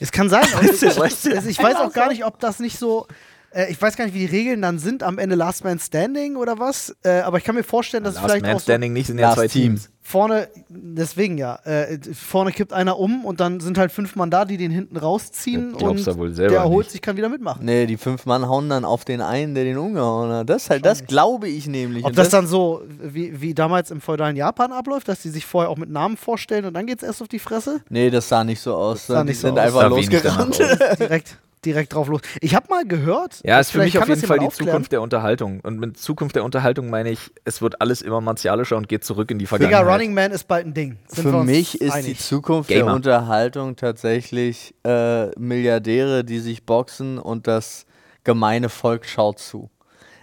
[0.00, 0.44] Es kann sein.
[0.54, 1.30] aber ich, du, weißt du.
[1.48, 3.06] ich weiß auch gar nicht, ob das nicht so.
[3.54, 6.36] Äh, ich weiß gar nicht, wie die Regeln dann sind am Ende Last Man Standing
[6.36, 6.94] oder was.
[7.04, 9.06] Äh, aber ich kann mir vorstellen, dass es Last vielleicht Man auch so Standing nicht,
[9.06, 9.62] sind ja Last zwei Team.
[9.76, 9.90] Teams.
[10.02, 14.44] vorne, deswegen ja, äh, vorne kippt einer um und dann sind halt fünf Mann da,
[14.44, 16.92] die den hinten rausziehen Das und du wohl selber der erholt nicht.
[16.92, 17.64] sich, kann wieder mitmachen.
[17.64, 20.50] Nee, die fünf Mann hauen dann auf den einen, der den umgehauen hat.
[20.50, 22.04] Das halt, das glaube ich nämlich.
[22.04, 25.46] Ob Und das dann so wie, wie damals im feudalen Japan abläuft, dass die sich
[25.46, 27.80] vorher auch mit Namen vorstellen und dann geht's erst auf die Fresse?
[27.88, 29.06] Nee, das sah nicht so aus.
[29.06, 29.64] sah die nicht so sind aus.
[29.66, 30.60] einfach Sah losgerannt.
[30.60, 30.78] aus.
[30.98, 32.20] direkt, direkt drauf los.
[32.40, 33.40] Ich habe mal gehört.
[33.44, 34.70] Ja, ist für vielleicht mich auf jeden Fall die aufklären.
[34.70, 35.60] Zukunft der Unterhaltung.
[35.60, 39.30] Und mit Zukunft der Unterhaltung meine ich, es wird alles immer martialischer und geht zurück
[39.30, 39.94] in die Digga, Vergangenheit.
[39.94, 40.98] Running Man ist bald ein Ding.
[41.08, 42.20] Sind Für mich ist die einig.
[42.20, 42.84] Zukunft Gamer.
[42.86, 47.86] der Unterhaltung tatsächlich äh, Milliardäre, die sich boxen und das
[48.24, 49.70] gemeine Volk schaut zu.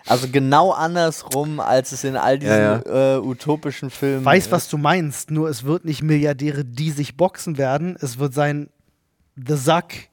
[0.07, 4.79] Also genau andersrum, als es in all diesen Ja, Äh, utopischen Filmen weiß, was du
[4.79, 7.95] meinst, nur es wird nicht Milliardäre, die sich boxen werden.
[8.01, 8.69] Es wird sein,
[9.35, 10.09] The Sack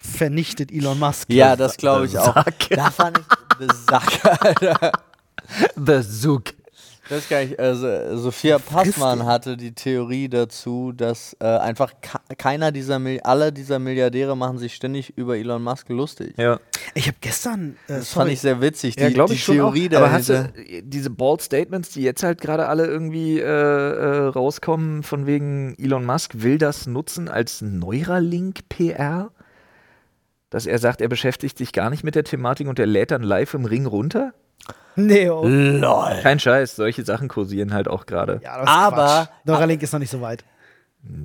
[0.00, 1.32] vernichtet Elon Musk.
[1.32, 2.34] Ja, das glaube ich auch.
[2.34, 2.70] Sack.
[2.70, 3.24] Da fand ich
[3.60, 4.92] the Sack, Alter.
[5.76, 6.02] The.
[7.10, 11.92] Das kann ich, also, Sophia Passmann hatte die Theorie dazu, dass äh, einfach
[12.38, 16.34] keiner dieser, Mil alle dieser Milliardäre machen sich ständig über Elon Musk lustig.
[16.38, 16.60] Ja,
[16.94, 19.44] Ich habe gestern, äh, Das sorry, fand ich sehr witzig, die, ja glaube die ich
[19.44, 19.56] schon.
[19.56, 19.96] Theorie auch.
[19.96, 24.26] Aber hast du äh, diese Bald Statements, die jetzt halt gerade alle irgendwie äh, äh,
[24.28, 29.32] rauskommen, von wegen Elon Musk will das nutzen als Neuralink-PR?
[30.50, 33.22] Dass er sagt, er beschäftigt sich gar nicht mit der Thematik und er lädt dann
[33.22, 34.32] live im Ring runter?
[34.96, 35.46] nee, oh.
[35.46, 36.18] LOL.
[36.22, 38.40] Kein Scheiß, solche Sachen kursieren halt auch gerade.
[38.42, 39.28] Ja, das ist Aber-.
[39.44, 40.44] Neuralink ist noch nicht so weit.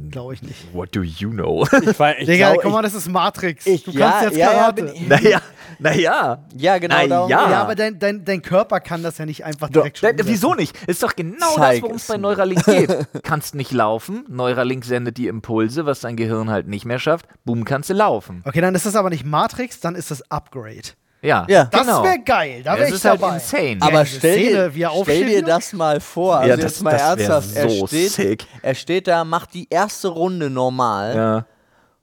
[0.09, 0.73] Glaube ich nicht.
[0.73, 1.67] What do you know?
[1.81, 3.65] Ich, war, ich Digga, glaub, guck mal, das ist Matrix.
[3.67, 4.83] ich- du ja, kannst jetzt ja, ja, Karate.
[4.83, 5.41] bin ich- naja,
[5.79, 6.45] naja.
[6.55, 6.95] ja, genau.
[6.95, 7.49] Na darum ja.
[7.49, 10.53] ja, aber dein, dein, dein Körper kann das ja nicht einfach direkt schon Da, wieso
[10.53, 10.77] nicht?
[10.87, 12.21] Ist doch genau Zeig das, worum es bei mir.
[12.21, 13.07] Neuralink geht.
[13.23, 17.27] kannst nicht laufen, Neuralink sendet die Impulse, was dein Gehirn halt nicht mehr schafft.
[17.43, 18.41] Boom, kannst du laufen.
[18.45, 20.89] Okay, dann ist das aber nicht Matrix, dann ist das Upgrade.
[21.25, 21.65] Ja, Ja.
[21.65, 22.03] Das genau.
[22.03, 22.61] wäre geil.
[22.63, 23.33] Da wäre Das ich ist halt dabei.
[23.35, 23.77] insane.
[23.81, 26.35] Aber diese stell, Szene, dir, er stell dir das mal vor.
[26.37, 27.55] Also Ja, jetzt das- mal das ernsthaft.
[27.55, 28.45] Er, so steht, sick.
[28.61, 31.15] er steht da, macht die erste Runde normal.
[31.15, 31.45] ja.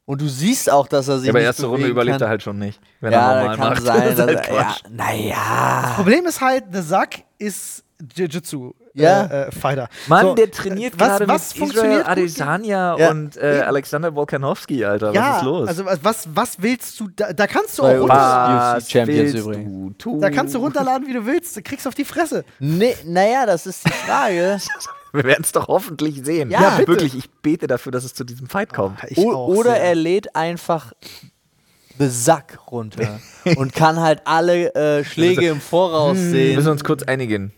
[0.05, 2.27] Und du siehst auch, dass er sich Ja, aber nicht erste Runde überlebt kann.
[2.27, 2.81] er halt schon nicht.
[3.01, 3.83] Wenn Ja, er das normal kann macht.
[3.87, 4.03] sein.
[4.03, 5.93] Das ist halt er, ja, naja.
[5.95, 7.85] Problem ist halt, The Zack ist
[8.17, 9.25] Jiu-Jitsu Ja.
[9.25, 9.89] äh, äh, Fighter.
[10.09, 12.13] Mann, So, der trainiert was- gerade was mit funktioniert Israel?
[12.19, 13.11] Adesanya Ja.
[13.11, 13.61] und äh.
[13.67, 15.13] Alexander Volkanovski, Alter.
[15.13, 15.69] ja, Was ist los?
[15.69, 19.71] also was, was willst du, da, da kannst du auch Bei runter, UFC-Champions willst übrigens.
[19.73, 20.21] du tun?
[20.21, 22.45] da kannst du runterladen, wie du willst, du kriegst auf die Fresse.
[22.59, 24.59] Nee, naja, das ist die Frage.
[25.15, 26.51] Wir werden es doch hoffentlich sehen.
[26.51, 26.89] Ja, bitte.
[26.89, 28.99] wirklich, ich bete dafür, dass es zu diesem Fight kommt.
[29.09, 29.83] Ich O auch oder sehr.
[29.85, 30.93] er lädt einfach
[31.99, 33.21] the Sack runter
[33.57, 36.57] und kann halt alle äh, Schläge im Voraus Wir sehen.
[36.57, 37.53] müssen uns kurz einigen.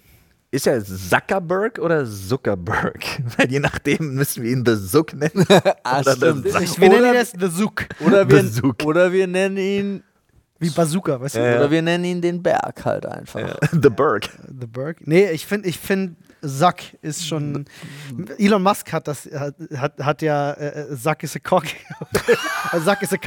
[0.55, 3.03] Ist er Zuckerberg oder Zuckerberg?
[3.37, 5.45] Weil je nachdem müssen wir ihn The Zuck nennen.
[5.83, 6.49] Ah, Oder stimmt.
[6.49, 6.81] Zuck.
[6.81, 7.87] Wir nennen ihn jetzt The Zook.
[8.07, 8.75] oder, wir, Besuch.
[8.85, 10.03] oder wir nennen ihn
[10.61, 11.41] Wie Bazooka, weißt du?
[11.41, 11.57] Ja.
[11.57, 13.41] oder wir nennen ihn den Berg halt einfach.
[13.73, 14.29] The Berg.
[14.61, 14.99] The Berg.
[15.07, 16.15] Nee, ich finde, ich finde,
[16.47, 17.65] Zack ist schon.
[18.39, 21.65] Elon Musk hat das, hat, hat, hat ja äh, Zack is a cock.
[22.85, 23.19] Zack is a äh,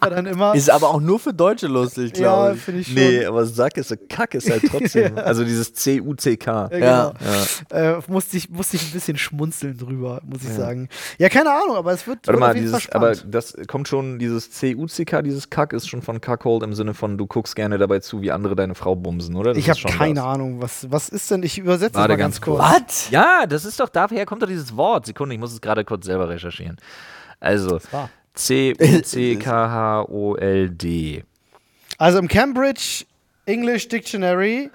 [0.00, 0.54] er dann immer.
[0.54, 2.62] Ist aber auch nur für Deutsche lustig, ja, glaube ich.
[2.62, 2.94] finde ich schon.
[2.96, 5.12] Nee, aber Sack ist ein Kack, ist halt trotzdem.
[5.22, 6.68] Also dieses C-U-C-K.
[6.72, 7.12] Ja, Ja.
[7.70, 7.98] genau.
[7.98, 10.88] Äh, musste, ich, musste ich ein bisschen schmunzeln drüber, muss ich sagen.
[11.18, 15.22] Ja, keine Ahnung, aber es wird, Warte mal, dieses, aber das kommt schon, dieses C-U-C-K,
[15.22, 18.32] dieses Kack ist schon von Kackhold im Sinne von, du guckst gerne dabei zu, wie
[18.32, 19.50] andere deine Frau bumsen, oder?
[19.50, 20.24] Das ich ist habe keine das.
[20.24, 21.42] Ahnung, was, was ist denn?
[21.42, 22.60] Ich übersetze mal ganz, ganz kurz.
[22.60, 23.10] Was?
[23.10, 25.06] Ja, das ist doch, daher kommt doch dieses Wort.
[25.06, 26.76] Sekunde, ich muss es gerade kurz selber recherchieren.
[27.40, 27.80] Also.
[28.34, 29.44] C-U-C-K-H-O-L-D.
[31.98, 33.04] Also im Cambridge
[33.46, 34.70] English Dictionary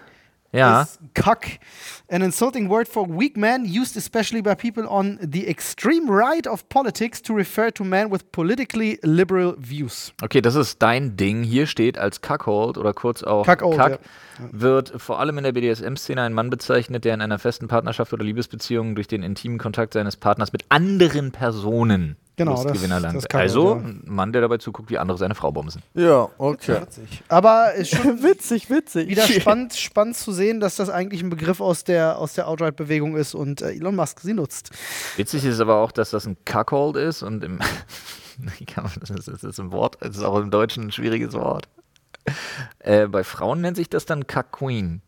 [0.52, 0.84] Ja.
[0.84, 1.46] is cock
[2.10, 6.68] an insulting word for weak man used especially by people on the extreme right of
[6.70, 10.14] politics to refer to men with politically liberal views.
[10.22, 11.44] Okay, das ist dein Ding.
[11.44, 14.00] Hier steht als Cuckold oder kurz auch Cuckold, Cuck,
[14.52, 18.24] wird vor allem in der BDSM-Szene ein Mann bezeichnet, der in einer festen Partnerschaft oder
[18.24, 23.16] Liebesbeziehung durch den intimen Kontakt seines Partners mit anderen Personen Genau, das- erlangt.
[23.18, 23.82] das Cuckold, also ja.
[23.82, 25.82] ein Mann, der dabei zuguckt, wie andere seine Frau bumsen.
[25.96, 26.82] Ja, okay.
[27.30, 29.10] Aber ist schon witzig, witzig.
[29.10, 33.16] wieder spannend, spannend zu sehen, dass das eigentlich ein Begriff aus der, aus der Outright-Bewegung
[33.18, 34.70] ist und äh, Elon Musk sie nutzt.
[35.16, 37.58] Witzig ist aber auch, dass das ein Cuckold ist und im
[38.76, 41.68] das, das ist ein Wort, das ist auch im Deutschen ein schwieriges Wort.
[42.80, 45.02] Äh, bei Frauen nennt sich das dann Cuck Queen.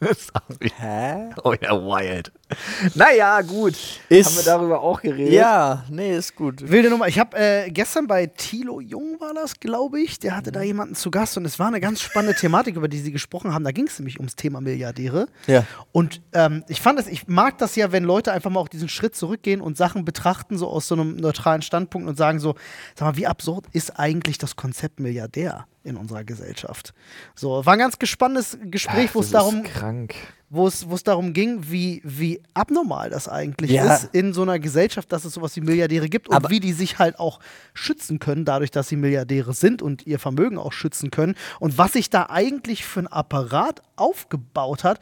[0.00, 1.30] Das ist auch wieder- Hä?
[1.44, 2.30] oh ja, wild.
[2.94, 3.74] Naja, gut.
[4.08, 5.32] Ist- Haben wir darüber auch geredet?
[5.32, 6.68] Ja, nee, ist gut.
[6.70, 7.08] Wilde Nummer.
[7.08, 10.18] Ich habe äh, gestern bei Thilo Jung war das, glaube ich.
[10.18, 10.66] Der hatte da Mhm.
[10.66, 13.64] jemanden zu Gast und es war eine ganz spannende Thematik, über die sie gesprochen haben.
[13.64, 15.26] Da ging es nämlich ums Thema Milliardäre.
[15.46, 15.64] Ja.
[15.92, 18.88] Und ähm, ich fand das, ich mag das ja, wenn Leute einfach mal auch diesen
[18.88, 22.54] Schritt zurückgehen und Sachen betrachten, so aus so einem neutralen Standpunkt und sagen so,
[22.94, 26.94] sag mal, wie absurd ist eigentlich das Konzept Milliardär in unserer Gesellschaft?
[27.34, 30.14] So, war ein ganz gespanntes Gespräch, wo es darum krank.
[30.54, 33.94] Wo es, darum ging, wie, wie abnormal das eigentlich Ja.
[33.94, 36.72] ist in so einer Gesellschaft, dass es sowas wie Milliardäre gibt und Aber- wie die
[36.72, 37.40] sich halt auch
[37.74, 41.34] schützen können, dadurch, dass sie Milliardäre sind und ihr Vermögen auch schützen können.
[41.60, 45.00] Und was sich da eigentlich für ein Apparat aufgebaut hat,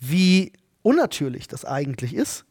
[0.00, 0.52] wie
[0.82, 2.44] unnatürlich das eigentlich ist.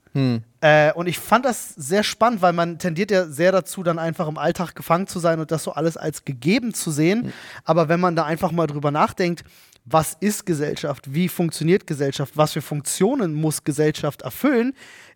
[0.61, 4.27] Äh, und ich fand das sehr spannend, weil man tendiert ja sehr dazu, dann einfach
[4.27, 7.31] im Alltag gefangen zu sein und das so alles als gegeben zu sehen.
[7.65, 9.43] Aber wenn man da einfach mal drüber nachdenkt,
[9.89, 14.73] was ist Gesellschaft, wie funktioniert Gesellschaft, was für Funktionen muss Gesellschaft erfüllen,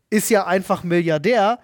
[0.10, 1.60] ist ja einfach Milliardär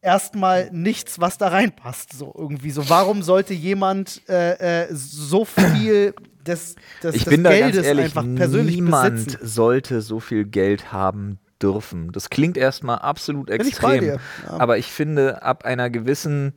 [0.00, 2.12] erstmal nichts, was da reinpasst.
[2.12, 2.88] So irgendwie so.
[2.88, 6.14] Warum sollte jemand äh, äh, so viel
[6.46, 9.46] des, des, Ich des bin da Geldes ganz ehrlich, einfach persönlich niemand besitzen?
[9.46, 12.12] sollte so viel Geld haben dürfen.
[12.12, 14.00] Das klingt erstmal absolut Bin ich extrem.
[14.00, 14.50] dir, ja.
[14.50, 16.52] Aber ich finde, ab einer gewissen,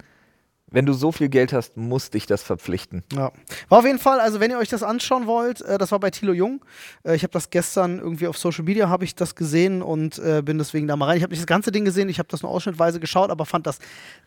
[0.70, 3.04] wenn du so viel Geld hast, muss dich das verpflichten.
[3.14, 3.32] Ja.
[3.70, 6.10] War auf jeden Fall, also wenn ihr euch das anschauen wollt, äh, das war bei
[6.12, 6.64] Thilo Jung.
[7.04, 10.42] Äh, ich habe das gestern irgendwie auf Social Media habe ich das gesehen und äh,
[10.42, 11.18] bin deswegen da mal rein.
[11.18, 13.66] Ich habe nicht das ganze Ding gesehen, ich habe das nur ausschnittweise geschaut, aber fand
[13.66, 13.80] das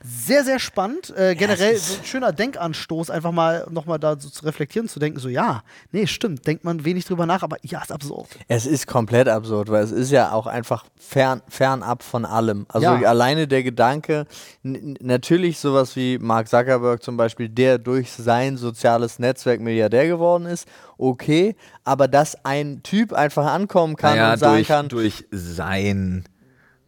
[0.02, 1.14] sehr, sehr spannend.
[1.16, 5.18] Äh, generell so ein schöner Denkanstoß, einfach mal nochmal da so zu reflektieren, zu denken,
[5.20, 8.28] so ja, nee, stimmt, denkt man wenig drüber nach, aber ja, ist absurd.
[8.48, 12.64] Es ist komplett absurd, weil es ist ja auch einfach fern, fernab von allem.
[12.68, 13.08] Also Ja.
[13.08, 14.26] alleine der Gedanke,
[14.62, 20.68] natürlich sowas wie Mark Zuckerberg zum Beispiel, der durch sein soziales Netzwerk Milliardär geworden ist,
[20.96, 26.24] okay, aber dass ein Typ einfach ankommen kann naja, und sagen durch, kann, durch sein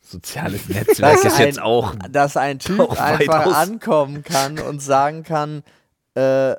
[0.01, 1.95] Soziales Netzwerk dass ist ein, jetzt auch.
[2.09, 5.65] dass ein Typ einfach ankommen kann und sagen kann,
[6.15, 6.55] äh,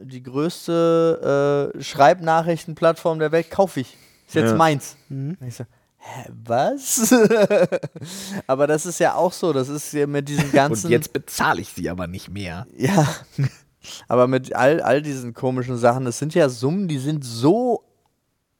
[0.00, 3.96] die größte äh, Schreibnachrichtenplattform der Welt kaufe ich.
[4.26, 4.56] Ist jetzt Ja.
[4.56, 4.96] meins.
[5.08, 5.38] Mhm.
[5.46, 5.64] Ich so,
[5.98, 7.12] hä, was?
[8.46, 10.86] aber das ist ja auch so, das ist ja mit diesen ganzen.
[10.86, 12.66] Und jetzt bezahle ich sie aber nicht mehr.
[12.76, 13.06] Ja.
[14.08, 17.84] Aber mit all, all diesen komischen Sachen, das sind ja Summen, die sind so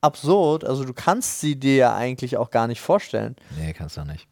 [0.01, 3.37] absurd, also du kannst sie dir ja eigentlich auch gar nicht vorstellen.
[3.59, 4.27] Nee, kannst du nicht.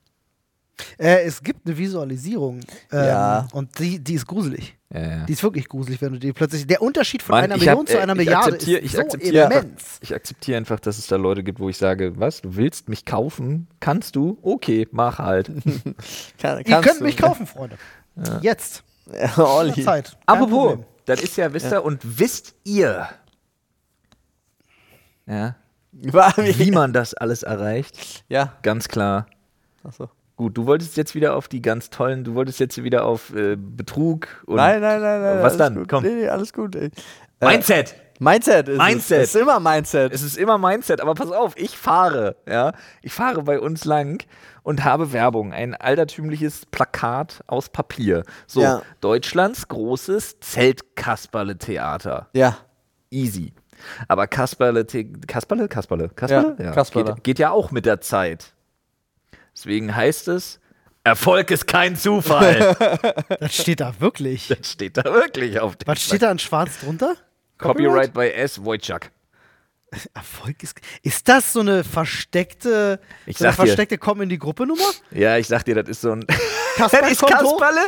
[0.98, 2.60] Äh, es gibt eine Visualisierung.
[2.92, 3.48] Ähm, Ja.
[3.52, 4.76] Und die, die ist gruselig.
[4.96, 5.24] Ja, ja.
[5.26, 6.66] Die ist wirklich gruselig, wenn du die plötzlich.
[6.66, 9.62] Der Unterschied von Mann, einer Million hab, zu einer Milliarde ist ich so akzeptiere einfach-
[9.62, 9.98] immens.
[10.00, 13.04] Ich akzeptiere einfach, dass es da Leute gibt, wo ich sage, was, du willst mich
[13.04, 13.66] kaufen?
[13.80, 14.38] Kannst du?
[14.42, 15.48] Okay, mach halt.
[16.38, 17.04] Kann, Ihr könnt du.
[17.04, 17.76] mich kaufen, Freunde.
[18.40, 18.82] Jetzt.
[19.12, 19.84] Ja, Olli.
[19.84, 20.12] Zeit.
[20.26, 20.86] Kein Apropos, Problem.
[21.04, 23.08] das ist ja, wisst ihr, und wisst ihr,
[25.26, 25.56] ja,
[25.92, 28.24] wie man das alles erreicht?
[28.28, 29.26] Ja, Ganz klar.
[29.82, 30.10] achso.
[30.36, 33.56] Gut, du wolltest jetzt wieder auf die ganz tollen, du wolltest jetzt wieder auf äh,
[33.56, 35.42] Betrug und Nein, nein, nein, nein.
[35.42, 35.74] Was dann?
[35.76, 35.88] Gut.
[35.88, 36.04] Komm.
[36.04, 36.76] Nee, nee, alles gut.
[36.76, 36.90] Ey.
[37.40, 37.94] Äh, Mindset.
[38.18, 39.22] Mindset ist Mindset.
[39.22, 39.34] es.
[39.34, 40.12] Ist immer Mindset.
[40.12, 42.72] Es ist immer Mindset, aber pass auf, ich fahre, ja,
[43.02, 44.24] ich fahre bei uns lang
[44.62, 48.22] und habe Werbung, ein altertümliches Plakat aus Papier.
[48.46, 48.82] So, Ja.
[49.02, 52.28] Deutschlands großes Zeltkasperle-Theater.
[52.32, 52.58] ja.
[53.08, 53.52] Easy.
[54.08, 56.56] Aber Kasperle, Kasperle, Kasperle, Kasperle?
[56.58, 57.14] Ja, Kasperle.
[57.14, 58.52] Geht, geht ja auch mit der Zeit.
[59.56, 60.60] Deswegen heißt es,
[61.02, 62.76] Erfolg ist kein Zufall.
[63.40, 64.48] Das steht da wirklich.
[64.48, 67.16] das steht da wirklich auf dem Was steht da in schwarz drunter?
[67.58, 68.62] Copyright by S.
[68.64, 69.10] Wojciak.
[70.14, 70.78] Erfolg ist.
[71.02, 74.84] Ist das so eine versteckte, Ich so eine versteckte Komm in die Gruppe Nummer?
[75.10, 76.26] Ja, ich sag dir, das ist so ein.
[76.76, 77.26] Kasperl das ist?
[77.26, 77.80] Kasperle.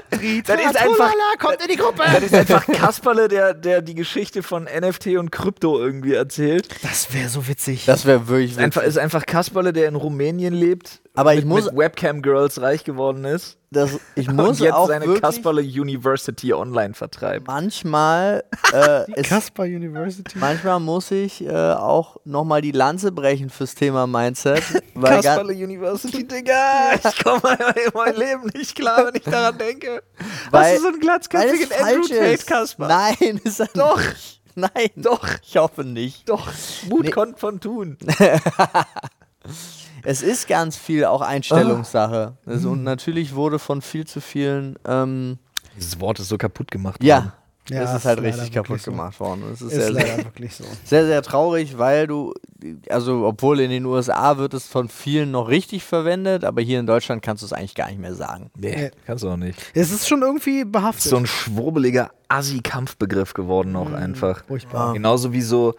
[0.47, 1.13] Das ist einfach.
[1.39, 2.05] kommt in die Gruppe.
[2.05, 6.69] Das ist einfach Kasperle, der, der die Geschichte von NFT und Krypto irgendwie erzählt.
[6.83, 7.85] Das wäre so witzig.
[7.85, 11.03] Das wäre wirklich Ist einfach, ist einfach Kasperle, der in Rumänien lebt.
[11.14, 13.59] Aber ich mit, muss- mit Webcam-Girls reich geworden ist.
[13.71, 17.47] das, ich muss und jetzt auch seine wirklich Kasperle University online vertreibt.
[17.49, 20.38] manchmal äh, es, Kasper University.
[20.38, 24.62] manchmal muss ich äh, auch nochmal die Lanze brechen fürs Thema Mindset.
[24.94, 26.94] weil Kasperle University, Digga.
[26.94, 27.40] Ich komme
[27.75, 30.03] in mein Leben nicht klar, wenn ich daran denke.
[30.51, 32.47] Weil- Hast du so einen glatzköpfigen es Andrew Tate ist.
[32.47, 32.87] Kasper?
[32.88, 33.99] Nein, ist er Doch.
[33.99, 34.37] nicht.
[34.55, 34.90] Nein.
[34.97, 35.25] Doch.
[35.42, 36.29] Ich hoffe nicht.
[36.29, 36.49] Doch.
[36.88, 37.11] Mut Nee.
[37.11, 37.97] kommt von tun.
[40.05, 42.35] Es ist ganz viel auch Einstellungssache.
[42.47, 42.51] Ah.
[42.51, 45.39] Also, und natürlich wurde von viel zu vielen, ähm,
[45.77, 47.07] Dieses Wort ist so kaputt gemacht worden.
[47.09, 47.33] ja,
[47.71, 48.91] Ja, es ist ist halt richtig kaputt so.
[48.93, 49.43] gemacht worden.
[49.53, 50.65] Es ist, Ist sehr, sehr, leider wirklich so.
[50.85, 52.33] sehr, sehr traurig, weil du,
[52.89, 56.87] also obwohl in den USA wird es von vielen noch richtig verwendet, aber hier in
[56.87, 58.51] Deutschland kannst du es eigentlich gar nicht mehr sagen.
[58.57, 58.91] Nee, Nee.
[59.05, 59.59] kannst du auch nicht.
[59.75, 61.11] Es ist schon irgendwie ist behaftet.
[61.11, 64.45] so ein schwurbeliger Assi-Kampfbegriff geworden auch einfach.
[64.47, 64.93] Furchtbar.
[64.95, 65.75] Genauso wie so,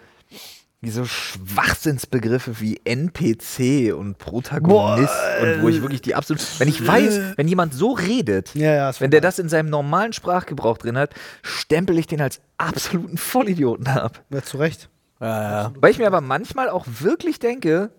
[0.81, 6.41] wie so Schwachsinnsbegriffe wie NPC und Protagonist und wo ich wirklich die absolut.
[6.59, 10.13] Wenn ich weiß, wenn jemand so redet, Ja, ja, wenn der das in seinem normalen
[10.13, 14.23] Sprachgebrauch drin hat, stempel ich den als absoluten Vollidioten ab.
[14.29, 14.89] Ja, zu Recht.
[15.19, 15.73] Ja.
[15.79, 17.91] Weil ich mir aber manchmal auch wirklich denke,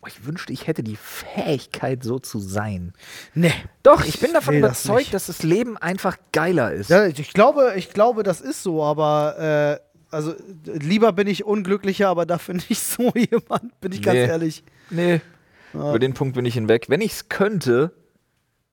[0.00, 2.94] boah, ich wünschte, ich hätte die Fähigkeit, so zu sein.
[3.34, 3.52] Nee.
[3.84, 5.14] Doch, ich bin davon das überzeugt, nicht.
[5.14, 6.90] dass das Leben einfach geiler ist.
[6.90, 9.85] Ja, ich, ich glaube, ich glaube, das ist so, aber äh,
[10.16, 14.26] also lieber bin ich unglücklicher, aber dafür nicht so jemand, bin ich ganz Nee.
[14.26, 14.64] ehrlich.
[14.90, 15.20] Nee,
[15.72, 16.86] über den Punkt bin ich hinweg.
[16.88, 17.92] Wenn ich es könnte,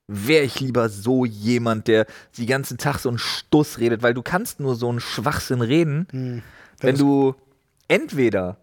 [0.06, 2.06] wäre ich lieber so jemand, der
[2.38, 6.06] den ganzen Tag so einen Stuss redet, weil du kannst nur so einen Schwachsinn reden,
[6.10, 6.42] Hm.
[6.80, 7.34] wenn du
[7.88, 8.56] entweder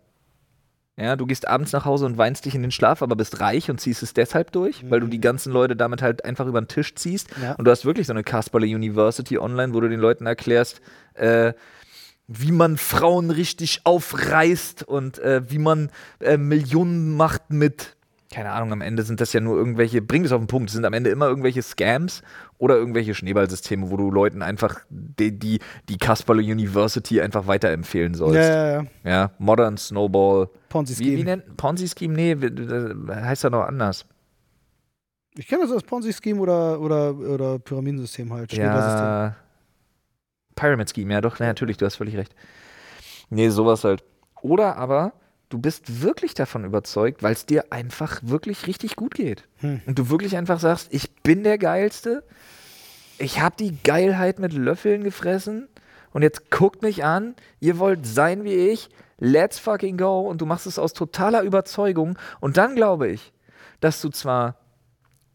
[0.97, 3.71] ja, du gehst abends nach Hause und weinst dich in den Schlaf, aber bist reich
[3.71, 6.67] und ziehst es deshalb durch, weil du die ganzen Leute damit halt einfach über den
[6.67, 7.29] Tisch ziehst.
[7.41, 7.53] Ja.
[7.53, 10.79] Und du hast wirklich so eine Kasperle University online, wo du den Leuten erklärst,
[11.15, 11.53] äh,
[12.33, 15.89] wie man Frauen richtig aufreißt und äh, wie man
[16.19, 17.97] äh, Millionen macht mit,
[18.33, 20.73] keine Ahnung, am Ende sind das ja nur irgendwelche, bring das auf den Punkt, es
[20.73, 22.21] sind am Ende immer irgendwelche Scams
[22.57, 28.35] oder irgendwelche Schneeballsysteme, wo du Leuten einfach die, die, die Kasperle University einfach weiterempfehlen sollst.
[28.35, 29.31] Ja, Ja, ja, ja.
[29.37, 30.49] Modern Snowball.
[30.69, 31.23] Ponzi Wie, wie Scheme.
[31.25, 32.13] nennt Ponzi Scheme?
[32.13, 32.37] Nee,
[33.13, 34.05] heißt ja noch anders.
[35.37, 38.51] Ich kenne das als Ponzi Scheme oder, oder, oder Pyramidensystem halt.
[38.51, 39.05] Schneeballsystem.
[39.05, 39.35] Ja.
[40.61, 42.35] Pyramid Scheme, ja doch, na, natürlich, du hast völlig recht.
[43.31, 44.03] Nee, sowas halt.
[44.43, 45.13] Oder aber
[45.49, 49.47] du bist wirklich davon überzeugt, weil es dir einfach wirklich richtig gut geht.
[49.57, 49.81] Hm.
[49.87, 52.23] Und du wirklich einfach sagst, ich bin der Geilste,
[53.17, 55.67] ich habe die Geilheit mit Löffeln gefressen
[56.13, 60.45] und jetzt guckt mich an, ihr wollt sein wie ich, let's fucking go und du
[60.45, 63.33] machst es aus totaler Überzeugung und dann glaube ich,
[63.79, 64.57] dass du zwar,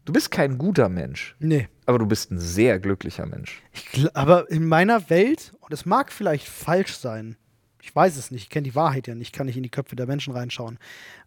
[0.07, 1.67] du bist kein guter Mensch, Nee.
[1.85, 3.61] aber du bist ein sehr glücklicher Mensch.
[3.73, 7.35] Ich, aber in meiner Welt, und es mag vielleicht falsch sein,
[7.81, 9.95] ich weiß es nicht, ich kenne die Wahrheit ja nicht, kann nicht in die Köpfe
[9.95, 10.79] der Menschen reinschauen,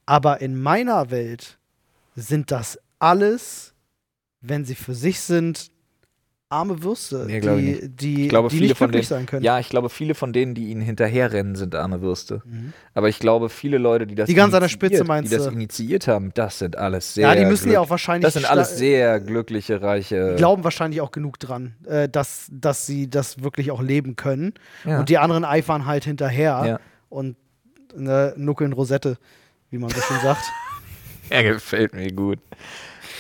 [0.07, 1.59] aber in meiner Welt
[2.17, 3.75] sind das alles,
[4.41, 5.71] wenn sie für sich sind,
[6.51, 9.45] arme Würste, Nee, die, die, Ich glaube, die viele nicht von glücklich denen, sein können.
[9.45, 12.43] ja, ich glaube, viele von denen, die ihnen hinterherrennen, sind arme Würste.
[12.45, 12.73] Mhm.
[12.93, 15.37] Aber ich glaube, viele Leute, die das Die ganz an der initiiert- Spitze, meinst die
[15.37, 18.25] das initiiert haben, das sind alles sehr ja, die müssen ja auch wahrscheinlich.
[18.25, 20.31] Das sind alles sehr glückliche, reiche.
[20.33, 24.53] die glauben wahrscheinlich auch genug dran, äh, dass, dass sie das wirklich auch leben können.
[24.85, 24.99] ja.
[24.99, 26.81] Und die anderen eifern halt hinterher Ja.
[27.09, 27.37] und
[27.95, 29.19] ne, nuckeln Rosette,
[29.71, 30.43] wie man so schön sagt.
[31.33, 32.41] Er gefällt mir gut.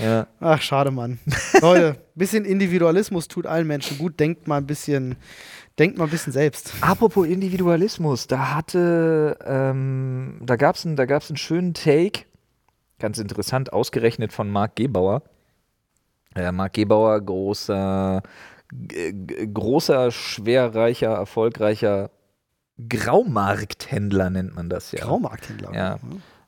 [0.02, 0.26] Ja.
[0.40, 1.18] Ach, schade, Mann.
[1.60, 4.18] Leute, bisschen Individualismus tut allen Menschen gut.
[4.18, 5.16] Denkt mal ein bisschen,
[5.78, 6.72] denkt mal ein bisschen selbst.
[6.80, 12.24] Apropos Individualismus, da hatte, ähm, da gab es einen, da gab's einen schönen Take,
[12.98, 15.22] ganz interessant, ausgerechnet von Marc Gebauer.
[16.34, 18.22] Äh, Marc Gebauer, großer,
[19.52, 22.10] großer, schwerreicher, erfolgreicher
[22.88, 25.04] Graumarkthändler nennt man das ja.
[25.04, 25.74] Graumarkthändler.
[25.74, 25.98] Ja.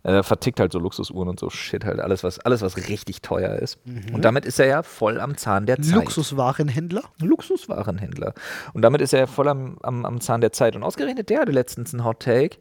[0.04, 3.54] Äh, vertickt halt so Luxusuhren und so Shit halt, alles was, alles was richtig teuer
[3.56, 3.78] ist.
[4.12, 5.94] Und damit ist er ja voll am Zahn der Zeit.
[5.94, 7.04] Luxuswarenhändler.
[7.20, 8.34] Luxuswarenhändler.
[8.72, 10.74] Und damit ist er voll am, am, am Zahn der Zeit.
[10.74, 12.58] Und ausgerechnet der hatte letztens einen Hot Take,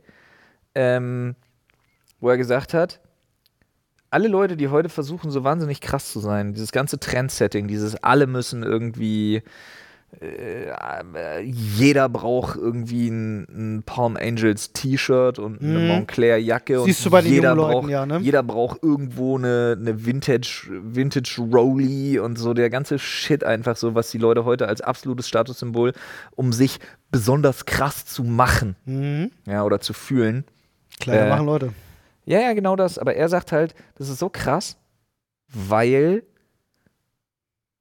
[0.75, 1.35] ähm,
[2.19, 2.99] wo er gesagt hat,
[4.11, 8.27] alle Leute, die heute versuchen, so wahnsinnig krass zu sein, dieses ganze Trendsetting, dieses alle
[8.27, 9.41] müssen irgendwie,
[11.43, 15.87] jeder braucht irgendwie ein, ein Palm Angels T-Shirt und eine Mhm.
[15.87, 18.19] Montclair Jacke Siehst und du bei den jeder Leuten, braucht, ja, ne?
[18.19, 23.95] jeder braucht irgendwo eine, eine Vintage, Vintage Rolly und so der ganze Shit einfach so,
[23.95, 25.93] was die Leute heute als absolutes Statussymbol,
[26.35, 29.31] um sich besonders krass zu machen, Mhm.
[29.45, 30.43] ja, oder zu fühlen.
[30.99, 31.73] Kleider Äh, machen Leute.
[32.25, 32.97] Ja, ja, genau das.
[32.99, 34.77] Aber er sagt halt, das ist so krass,
[35.47, 36.23] weil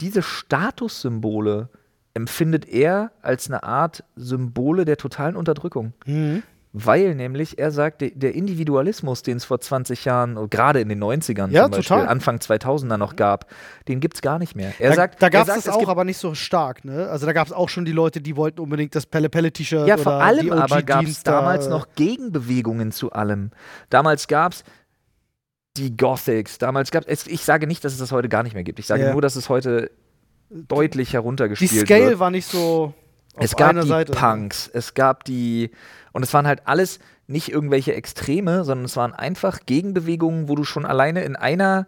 [0.00, 1.68] diese Statussymbole
[2.14, 5.92] empfindet er als eine Art Symbole der totalen Unterdrückung.
[6.06, 6.42] Mhm.
[6.72, 11.50] Weil nämlich, er sagt, der, Individualismus, den es vor 20 Jahren, gerade in den 90ern
[11.50, 12.06] Ja, zum Beispiel, total.
[12.06, 13.46] Anfang 2000er noch gab,
[13.88, 14.72] den gibt es gar nicht mehr.
[14.78, 16.84] Er da sagt, da gab es auch, aber nicht so stark.
[16.84, 17.08] Ne?
[17.08, 19.88] Also da gab es auch schon die Leute, die wollten unbedingt das Pelle-Pelle-T-Shirt.
[19.88, 23.50] Ja, vor allem aber gab es damals noch Gegenbewegungen zu allem.
[23.88, 24.62] Damals gab es
[25.76, 28.64] die Gothics, damals gab es, ich sage nicht, dass es das heute gar nicht mehr
[28.64, 28.78] gibt.
[28.78, 29.12] Ich sage Ja.
[29.12, 29.90] nur, dass es heute
[30.50, 32.18] deutlich Die heruntergespielt Scale wird.
[32.18, 32.94] war nicht so
[33.34, 34.12] auf Es gab die Seite.
[34.12, 35.70] Punks, es gab die,
[36.12, 40.64] und es waren halt alles nicht irgendwelche Extreme, sondern es waren einfach Gegenbewegungen, wo du
[40.64, 41.86] schon alleine in einer,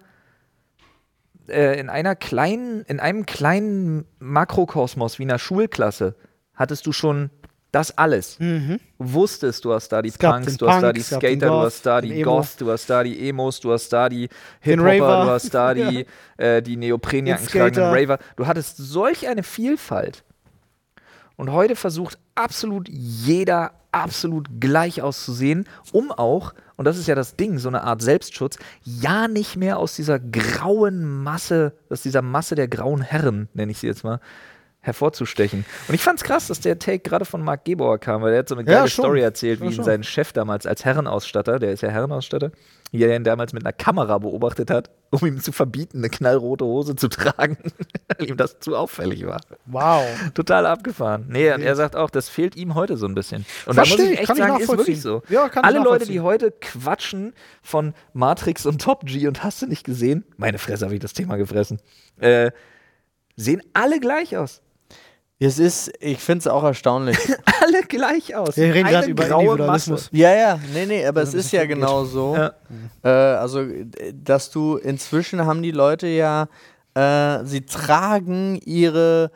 [1.49, 6.15] äh, in einer kleinen, in einem kleinen Makrokosmos wie einer Schulklasse
[6.55, 7.31] hattest du schon
[7.73, 8.39] das alles.
[8.39, 8.79] Mhm.
[8.99, 11.87] Du wusstest, du hast da die Punks, du hast da die Skater, du Goth, hast
[11.87, 12.37] da die Emo.
[12.37, 14.29] Goth, du hast da die Emos, du hast da die
[14.61, 16.07] Hip-Hopper, du hast da die,
[16.37, 17.85] äh, die Neoprenjacken tragenden.
[17.85, 18.19] Raver.
[18.37, 20.23] Du hattest solch eine Vielfalt.
[21.37, 27.37] Und heute versucht absolut jeder absolut gleich auszusehen, um auch, und das ist ja das
[27.37, 32.55] Ding, so eine Art Selbstschutz, ja nicht mehr aus dieser grauen Masse, aus dieser Masse
[32.55, 34.19] der grauen Herren, nenne ich sie jetzt mal,
[34.85, 35.65] hervorzustechen.
[35.89, 38.49] Und ich fand's krass, dass der Take gerade von Marc Gebauer kam, weil der hat
[38.49, 39.05] so eine Ja, geile schon.
[39.05, 39.85] Story erzählt, Ja, wie ihn schon.
[39.85, 42.51] sein Chef damals als Herrenausstatter, der ist ja Herrenausstatter,
[42.91, 46.65] wie er ihn damals mit einer Kamera beobachtet hat, um ihm zu verbieten, eine knallrote
[46.65, 47.57] Hose zu tragen,
[48.19, 49.41] weil ihm das zu auffällig war.
[49.67, 50.05] Wow.
[50.35, 51.27] Total abgefahren.
[51.29, 53.47] Nee, und er sagt auch, das fehlt ihm heute so ein bisschen.
[53.67, 55.23] Und da muss Versteh ich echt sagen, ist wirklich so.
[55.29, 59.85] Ja, Alle Leute, die heute quatschen von Matrix und Top G und hast du nicht
[59.85, 61.79] gesehen, meine Fresse habe ich das Thema gefressen,
[62.19, 62.51] äh,
[63.37, 64.61] sehen alle gleich aus.
[65.45, 67.19] Es ist, ich finde es auch erstaunlich.
[67.63, 68.57] Alle gleich aus.
[68.57, 70.09] Wir reden gerade über graue Individualismus.
[70.13, 72.37] Ja, ja, nee, nee, aber es Also, ist ja genau so.
[72.37, 72.53] Ja.
[73.03, 73.65] Äh, also,
[74.13, 76.49] dass du inzwischen haben die Leute ja,
[76.95, 79.31] äh, sie tragen ihre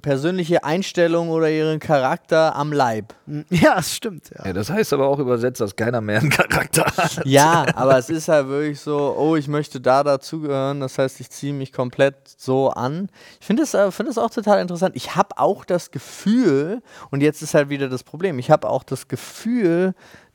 [0.00, 3.14] persönliche Einstellung oder ihren Charakter am Leib.
[3.50, 4.30] Ja, es stimmt.
[4.36, 4.46] Ja.
[4.46, 7.24] Ja, das heißt aber auch übersetzt, dass keiner mehr einen Charakter hat.
[7.24, 11.30] Ja, aber es ist halt wirklich so, oh, ich möchte da dazugehören, das heißt, ich
[11.30, 13.08] ziehe mich komplett so an.
[13.40, 14.94] Ich finde es äh, find es auch total interessant.
[14.96, 18.82] Ich habe auch das Gefühl, und jetzt ist halt wieder das Problem, ich habe auch
[18.82, 19.94] das Gefühl,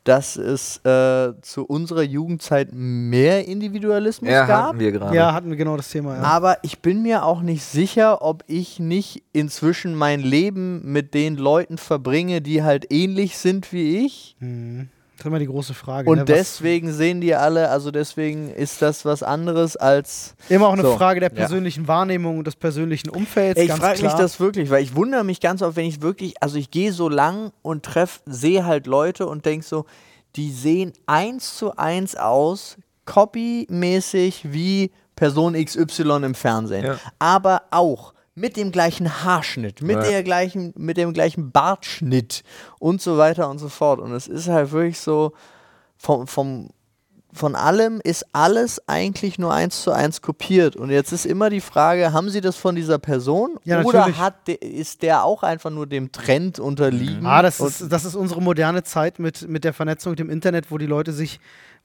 [0.10, 4.68] dass es äh, zu unserer Jugendzeit mehr Individualismus Ja, gab.
[4.70, 5.16] hatten wir gerade.
[5.16, 6.16] ja, hatten wir genau das Thema.
[6.16, 6.24] Ja.
[6.24, 11.38] Aber ich bin mir auch nicht sicher, ob ich nicht inzwischen mein Leben mit den
[11.38, 14.36] Leuten verbringe, die halt ähnlich sind wie ich.
[14.40, 14.90] Mhm.
[15.20, 16.10] Das ist immer die große Frage.
[16.10, 16.24] Und ne?
[16.24, 20.34] Deswegen sehen die alle, also deswegen ist das was anderes als.
[20.48, 21.36] Immer auch eine So, Frage der ja.
[21.36, 23.60] persönlichen Wahrnehmung und des persönlichen Umfelds.
[23.60, 26.42] Ey, ich frage mich das wirklich, weil ich wundere mich ganz oft, wenn ich wirklich,
[26.42, 29.86] also ich gehe so lang und treff, sehe halt Leute und denke so,
[30.38, 36.86] die sehen eins zu eins aus, copymäßig wie Person XY im Fernsehen.
[36.86, 36.98] Ja.
[37.20, 40.02] Aber auch mit dem gleichen Haarschnitt, mit, Ja.
[40.04, 42.44] der gleichen, mit dem gleichen Bartschnitt
[42.80, 44.00] und so weiter und so fort.
[44.00, 45.34] Und es ist halt wirklich so
[45.98, 46.70] vom, vom
[47.32, 50.76] von allem ist alles eigentlich nur eins zu eins kopiert.
[50.76, 54.48] Und jetzt ist immer die Frage, haben sie das von dieser Person Ja, oder hat
[54.48, 57.28] de, ist der auch einfach nur dem Trend unterliegen?
[57.28, 60.80] Ah, das ist, das ist unsere moderne Zeit mit, mit der Vernetzung dem Internet, wo
[60.80, 61.40] die Leute sich,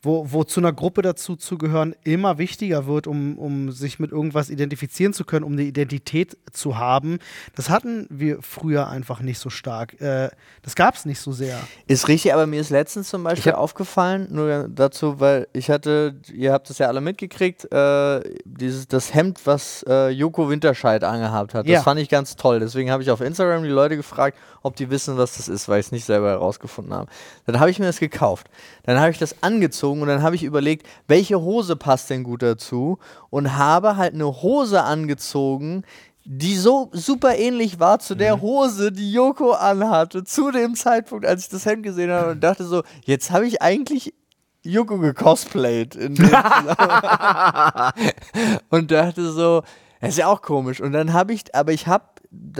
[0.04, 4.12] wo, wo zu einer Gruppe dazu zu gehören, immer wichtiger wird, um, um sich mit
[4.12, 7.18] irgendwas identifizieren zu können, um eine Identität zu haben.
[7.54, 10.00] Das hatten wir früher einfach nicht so stark.
[10.00, 10.30] Äh,
[10.62, 11.58] das gab es nicht so sehr.
[11.86, 16.52] Ist richtig, aber mir ist letztens zum Beispiel aufgefallen, nur dazu, weil ich hatte, ihr
[16.52, 21.66] habt es ja alle mitgekriegt, äh, dieses, das Hemd, was äh, Joko Winterscheid angehabt hat.
[21.66, 21.76] Ja.
[21.76, 22.60] Das fand ich ganz toll.
[22.60, 25.78] Deswegen habe ich auf Instagram die Leute gefragt, ob die wissen, was das ist, weil
[25.78, 27.10] ich es nicht selber herausgefunden habe.
[27.46, 28.48] Dann habe ich mir das gekauft.
[28.82, 32.42] Dann habe ich das angezogen und dann habe ich überlegt, welche Hose passt denn gut
[32.42, 32.98] dazu
[33.30, 35.84] und habe halt eine Hose angezogen,
[36.24, 38.18] die so super ähnlich war zu Mhm.
[38.18, 42.40] der Hose, die Joko anhatte, zu dem Zeitpunkt, als ich das Hemd gesehen habe und
[42.42, 44.14] dachte so, jetzt habe ich eigentlich
[44.62, 45.94] Joko gecosplayt.
[45.94, 46.24] In dem
[48.70, 49.62] und dachte so,
[50.00, 50.80] das ist ja auch komisch.
[50.80, 52.04] Und dann habe ich, aber ich habe,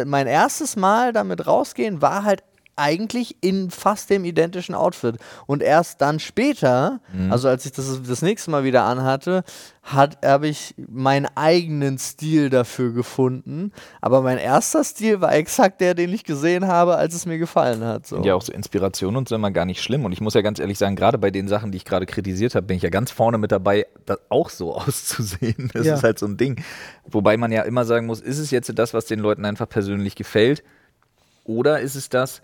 [0.05, 2.43] mein erstes Mal damit rausgehen war halt
[2.77, 5.17] eigentlich in fast dem identischen Outfit.
[5.47, 7.01] Und erst dann später,
[7.31, 9.45] also als ich das das nächste Mal wieder anhatte,
[9.83, 13.71] habe ich meinen eigenen Stil dafür gefunden.
[14.01, 17.85] Aber mein erster Stil war exakt der, den ich gesehen habe, als es mir gefallen
[17.85, 18.07] hat.
[18.07, 18.23] So.
[18.25, 20.05] Ja, auch so Inspiration und so immer gar nicht schlimm.
[20.07, 22.55] Und ich muss ja ganz ehrlich sagen, gerade bei den Sachen, die ich gerade kritisiert
[22.55, 25.71] habe, bin ich ja ganz vorne mit dabei, das auch so auszusehen.
[25.75, 25.95] Das Ja.
[25.97, 26.63] ist halt so ein Ding.
[27.07, 30.17] Wobei man ja immer sagen muss, ist es jetzt das, was den Leuten einfach persönlich
[30.17, 30.65] gefällt?
[31.45, 32.41] Oder ist es das,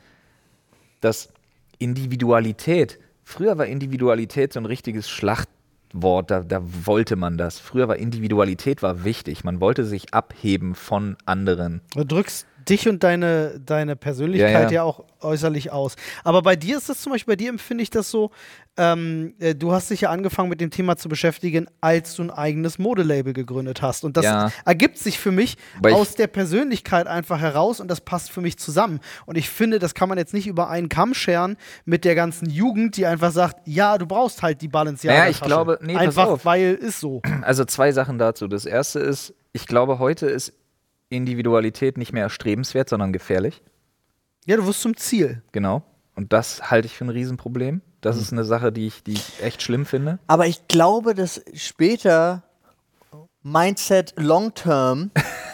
[1.01, 1.33] dass
[1.79, 7.59] Individualität, früher war Individualität so ein richtiges Schlachtwort, da, da wollte man das.
[7.59, 9.45] Früher war Individualität war wichtig.
[9.45, 11.81] Man wollte sich abheben von anderen.
[11.95, 14.83] Du drückst dich und deine, deine Persönlichkeit Ja, ja, ja.
[14.85, 15.97] auch äußerlich aus.
[16.25, 18.31] Aber bei dir ist das zum Beispiel, bei dir empfinde ich das so,
[18.79, 22.31] ähm, äh, du hast dich ja angefangen mit dem Thema zu beschäftigen, als du ein
[22.31, 24.05] eigenes Modelabel gegründet hast.
[24.05, 24.51] Und das Ja.
[24.65, 28.59] ergibt sich für mich Weil aus der Persönlichkeit einfach heraus und das passt für mich
[28.59, 29.01] zusammen.
[29.27, 32.49] Und ich finde, das kann man jetzt nicht über einen Kamm scheren mit der ganzen
[32.49, 35.19] Jugend, die einfach sagt, ja, du brauchst halt die Balenciaga.
[35.19, 37.21] Naja, ich glaube- nee, einfach weil ist so.
[37.43, 38.47] Also zwei Sachen dazu.
[38.49, 40.55] Das erste ist, ich glaube, heute ist
[41.11, 43.63] Individualität nicht mehr erstrebenswert, sondern gefährlich.
[44.47, 45.43] Ja, du wirst zum Ziel.
[45.53, 45.83] Genau.
[46.17, 47.83] Und das halte ich für ein Riesenproblem.
[48.01, 50.19] Das ist eine Sache, die ich, die ich echt schlimm finde.
[50.27, 52.43] Aber ich glaube, dass später
[53.43, 55.11] Mindset Long Term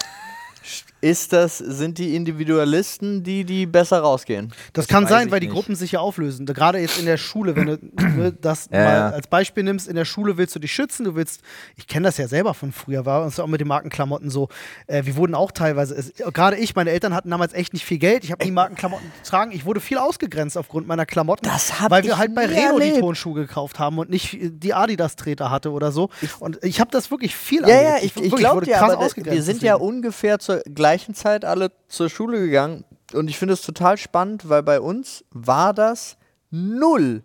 [1.10, 4.48] ist das, sind die Individualisten, die, die besser rausgehen.
[4.72, 5.54] Das, Das kann sein, ich weil die nicht.
[5.54, 6.46] Gruppen sich ja auflösen.
[6.46, 7.78] Gerade jetzt in der Schule, wenn du
[8.16, 9.08] ne, das Ja, mal ja.
[9.10, 11.40] als Beispiel nimmst, in der Schule willst du dich schützen, du willst,
[11.76, 14.48] ich kenne das ja selber von früher, war uns auch mit den Markenklamotten so.
[14.86, 17.98] Äh, wir wurden auch teilweise, es, gerade ich, meine Eltern hatten damals echt nicht viel
[17.98, 22.02] Geld, ich habe nie Markenklamotten getragen, ich wurde viel ausgegrenzt aufgrund meiner Klamotten, Das weil
[22.04, 23.00] wir ich halt bei Reno die erlebt.
[23.00, 26.08] Tonschuhe gekauft haben und nicht die Adidas-Treter hatte oder so.
[26.40, 29.74] Und ich habe das wirklich viel Ja, ja, ich, ich wirklich glaube wir sind ja
[29.74, 29.88] deswegen.
[29.96, 32.84] ungefähr zur gleichen Zeit alle zur Schule gegangen
[33.14, 36.16] und ich finde es total spannend, weil bei uns war das
[36.50, 37.22] null.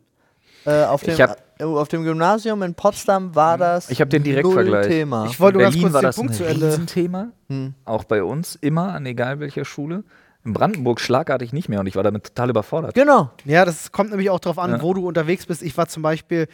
[0.65, 4.09] Äh, auf, dem, Ich hab- äh, auf dem Gymnasium in Potsdam war das Ich habe
[4.09, 4.86] den Direktvergleich.
[4.86, 5.26] null Thema.
[5.26, 6.67] Ich wollte ganz kurz war den das Punkt ein zu Ende.
[6.67, 7.28] Riesenthema.
[7.49, 7.74] Hm.
[7.86, 10.03] Auch bei uns immer, an egal welcher Schule.
[10.43, 12.95] In Brandenburg schlagartig nicht mehr und ich war damit total überfordert.
[12.95, 13.30] genau.
[13.45, 14.82] Ja, das kommt nämlich auch darauf an, Ja.
[14.82, 15.61] wo du unterwegs bist.
[15.61, 16.47] Ich war zum Beispiel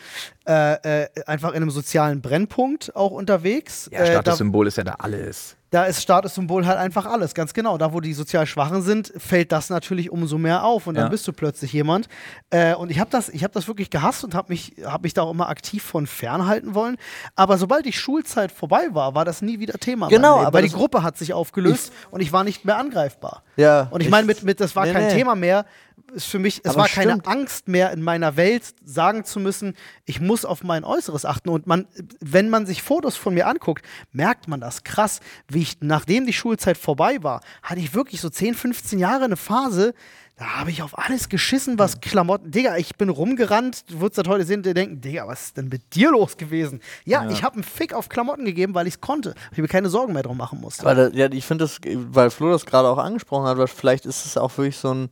[0.45, 3.89] äh, äh, einfach in einem sozialen Brennpunkt auch unterwegs.
[3.93, 5.55] Ja, äh, da, Statussymbol ist ja da alles.
[5.70, 7.78] Da ist Statussymbol halt einfach alles, ganz genau.
[7.78, 11.09] Da, wo die sozial Schwachen sind, fällt das natürlich umso mehr auf und dann Ja.
[11.09, 12.07] bist du plötzlich jemand.
[12.51, 15.13] Äh, und ich habe das, ich hab das wirklich gehasst und habe mich, hab mich
[15.13, 16.95] da auch immer aktiv von fernhalten wollen.
[17.36, 20.07] Aber sobald die Schulzeit vorbei war, war das nie wieder Thema.
[20.07, 23.43] Genau, aber weil die Gruppe hat sich aufgelöst und ich war nicht mehr angreifbar.
[23.57, 25.13] Ja, Und ich ich- meine, mit, mit, das war nee, kein nee.
[25.13, 25.65] Thema mehr.
[26.14, 27.28] Ist für mich, es Aber war keine stimmt.
[27.28, 31.49] Angst mehr in meiner Welt, sagen zu müssen, ich muss auf mein Äußeres achten.
[31.49, 31.88] Und man,
[32.22, 36.34] wenn man sich Fotos von mir anguckt, merkt man das krass, wie ich, nachdem die
[36.34, 39.93] Schulzeit vorbei war, hatte ich wirklich so 10, 15 Jahre eine Phase,
[40.38, 42.51] da habe ich auf alles geschissen, was Klamotten.
[42.51, 45.58] Digga, ich bin rumgerannt, du würdest das heute sehen und dir denken, Digga, was ist
[45.58, 46.80] denn mit dir los gewesen?
[47.05, 49.32] Ja, ich habe einen Fick auf Klamotten gegeben, weil ich es konnte.
[49.32, 50.84] weil Ich mir keine Sorgen mehr drum machen musste.
[50.86, 54.28] Da, ja, ich finde das, weil Flo das gerade auch angesprochen hat, weil vielleicht ist
[54.28, 55.10] es auch wirklich so ein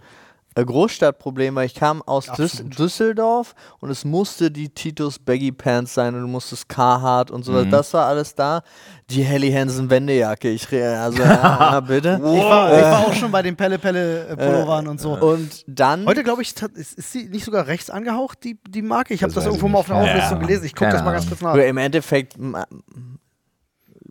[0.63, 2.79] Großstadtproblem, weil ich kam aus Düs Absolut.
[2.79, 7.51] Düsseldorf und es musste die Titus Baggy Pants sein und du musstest Carhartt und so
[7.51, 7.55] Mhm.
[7.57, 7.69] weiter.
[7.71, 8.61] Das war alles da.
[9.09, 12.15] Die Helly Hansen Wendejacke, ich re- also ja, bitte.
[12.23, 15.13] Ich war, ich war auch schon bei den Pelle Pelle äh, Pullovern und so.
[15.19, 19.13] Und dann Heute glaube ich, ist, ist sie nicht sogar rechts angehaucht, die, die Marke?
[19.13, 19.99] Ich habe Das das, irgendwo mal auf einer.
[19.99, 20.47] Auflistung Ja.
[20.47, 20.65] gelesen.
[20.65, 21.53] Ich gucke das mal ganz kurz nach.
[21.53, 22.35] Oder im Endeffekt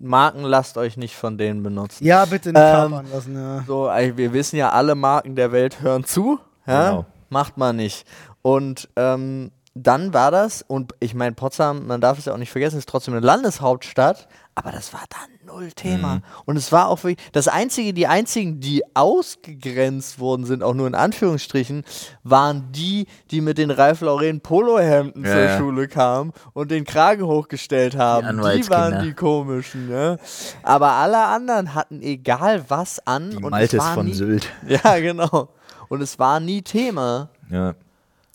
[0.04, 2.04] Marken lasst euch nicht von denen benutzen.
[2.04, 3.34] Ja, bitte nicht Ähm, lassen.
[3.34, 3.64] Ja.
[3.66, 6.38] So, wir wissen ja, alle Marken der Welt hören zu.
[6.66, 6.90] Ja?
[6.90, 7.06] Genau.
[7.30, 8.06] Macht man nicht.
[8.42, 12.52] Und ähm, dann war das, und ich meine, Potsdam, man darf es ja auch nicht
[12.52, 16.22] vergessen, ist trotzdem eine Landeshauptstadt, aber das war dann null Thema.
[16.44, 20.86] Und es war auch wirklich, das einzige, die einzigen, die ausgegrenzt worden sind, auch nur
[20.86, 21.84] in Anführungsstrichen,
[22.22, 25.58] waren die, die mit den Ralf Lauren Polohemden Ja, zur ja.
[25.58, 28.22] Schule kamen und den Kragen hochgestellt haben.
[28.24, 28.70] Die, Anwaltskinder.
[28.76, 30.18] waren die komischen, ne?
[30.62, 33.30] Aber alle anderen hatten egal was an.
[33.30, 34.48] Die und es Maltes war von nie, Sylt.
[34.66, 35.48] Ja, genau.
[35.88, 37.28] Und es war nie Thema.
[37.50, 37.74] Ja.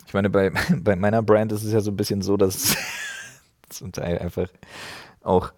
[0.05, 2.77] Ich meine, bei, bei meiner Brand ist es ja so ein bisschen so, dass es
[3.69, 4.47] zum Teil einfach
[5.21, 5.51] auch,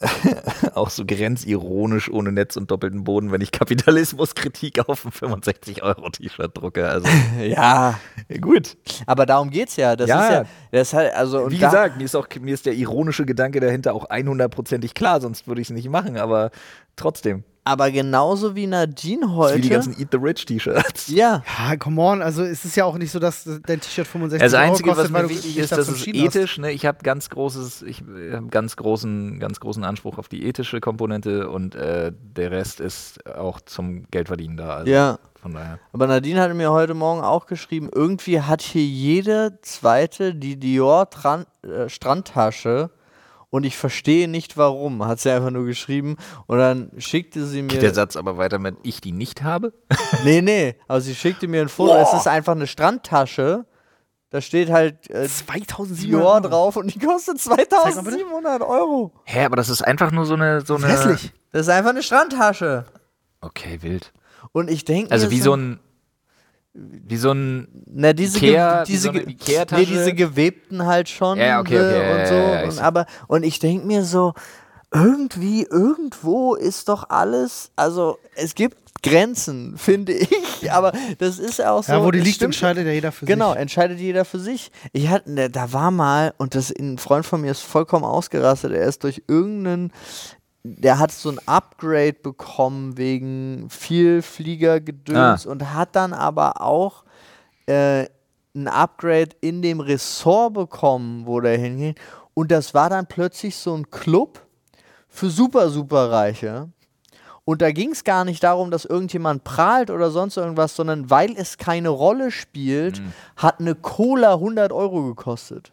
[0.74, 6.88] auch so grenzironisch ohne Netz und doppelten Boden, wenn ich Kapitalismuskritik auf ein 65-Euro-T-Shirt drucke.
[6.88, 7.06] Also
[7.42, 7.98] Ja,
[8.40, 8.76] gut.
[9.06, 9.96] aber darum geht's ja.
[9.96, 10.22] Das Ja.
[10.22, 13.26] ist ja, das halt, also, und Wie gesagt, mir ist, auch, mir ist der ironische
[13.26, 16.50] Gedanke dahinter auch 100%ig klar, sonst würde ich es nicht machen, aber
[16.96, 17.44] trotzdem.
[17.64, 19.58] Aber genauso wie Nadine heute.
[19.58, 21.08] wie die ganzen Eat the Rich T-Shirts.
[21.08, 24.40] ja, Ja, come on, also es ist ja auch nicht so, dass dein T-Shirt 65
[24.44, 26.36] Das Euro Einzige, kostet, was weil mir wichtig ist, dazu das ist entschieden hast.
[26.36, 26.58] ethisch.
[26.58, 26.72] Ne?
[26.72, 30.80] Ich habe ganz großes, ich äh, hab ganz großen, ganz großen Anspruch auf die ethische
[30.80, 34.70] Komponente und äh, der Rest ist auch zum Geldverdienen da.
[34.76, 35.18] Also ja.
[35.40, 35.78] Von daher.
[35.94, 41.08] Aber Nadine hatte mir heute Morgen auch geschrieben, irgendwie hat hier jede zweite die Dior
[41.08, 42.90] Tran äh, Strandtasche
[43.50, 47.82] und ich verstehe nicht warum, hat sie einfach nur geschrieben und dann schickte sie Geht
[47.82, 49.72] der mir Satz aber weiter mit ich die nicht habe?
[50.24, 53.64] Nee, nee, aber sie schickte mir ein Foto, es ist einfach eine Strandtasche.
[54.30, 56.40] Da steht halt äh, 2700 Dior Euro.
[56.40, 57.70] drauf und die kostet mal bitte.
[57.70, 59.12] 2700 Euro.
[59.24, 61.32] Hä, aber das ist einfach nur so eine so eine Hässlich.
[61.50, 62.84] Das ist einfach eine Strandtasche.
[63.40, 64.12] Okay, wild.
[64.52, 65.80] Und ich denke Also mir wie so ein
[66.72, 69.36] wie so ein Na, diese, Ikea- ge diese, so nee,
[69.86, 72.34] diese gewebten halt schon Ja, okay, ne, okay, ja, und so.
[72.34, 74.34] ja, ja, ich und, aber, und ich denke mir so,
[74.92, 81.82] irgendwie, irgendwo ist doch alles, also es gibt Grenzen, finde ich, aber das ist auch
[81.82, 81.92] so.
[81.92, 83.60] Ja, wo die liegt, stimmt- entscheidet ja jeder für Genau, sich.
[83.60, 84.70] entscheidet jeder für sich.
[84.92, 88.86] Ich hatte, da war mal, und das ein Freund von mir ist vollkommen ausgerastet, er
[88.86, 89.92] ist durch irgendeinen,
[90.62, 97.04] der hat so ein Upgrade bekommen wegen viel Fliegergedöns und hat dann aber auch
[97.66, 98.06] äh,
[98.54, 101.94] ein Upgrade in dem Ressort bekommen, wo der hinging.
[102.34, 104.40] Und das war dann plötzlich so ein Club
[105.08, 106.68] für super, super Reiche.
[107.44, 111.34] Und da ging es gar nicht darum, dass irgendjemand prahlt oder sonst irgendwas, sondern weil
[111.36, 113.02] es keine Rolle spielt,
[113.36, 115.72] hat eine Cola 100 Euro gekostet.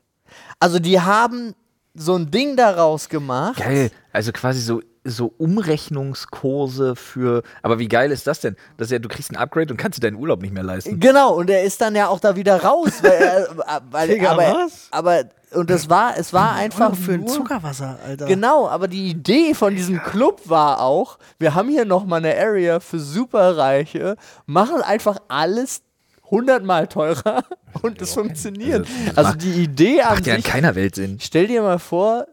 [0.59, 1.53] Also die haben
[1.97, 3.57] so ein Ding daraus gemacht.
[3.57, 3.91] Geil.
[4.13, 7.43] Also quasi so, so Umrechnungskurse für.
[7.61, 8.55] Aber wie geil ist das denn?
[8.77, 10.99] Das ist ja, du kriegst ein Upgrade und kannst dir deinen Urlaub nicht mehr leisten.
[10.99, 13.01] Genau, und er ist dann ja auch da wieder raus.
[13.01, 14.87] Weil, er, weil, Digga, aber, was?
[14.91, 15.23] aber,
[15.53, 18.25] und das war, es war einfach für ein Zuckerwasser, Alter.
[18.25, 22.79] Genau, aber die Idee von diesem Club war auch, wir haben hier nochmal eine Area
[22.79, 25.81] für Superreiche, machen einfach alles
[26.29, 27.43] hundertmal teurer
[27.81, 28.87] und es funktioniert.
[28.87, 31.17] Also, das Also, die Idee an Macht ja in keiner Welt Sinn.
[31.21, 32.25] stell dir mal vor,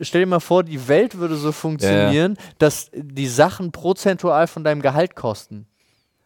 [0.00, 4.82] stell dir mal vor, die Welt würde so funktionieren, dass die Sachen prozentual von deinem
[4.82, 5.66] Gehalt kosten.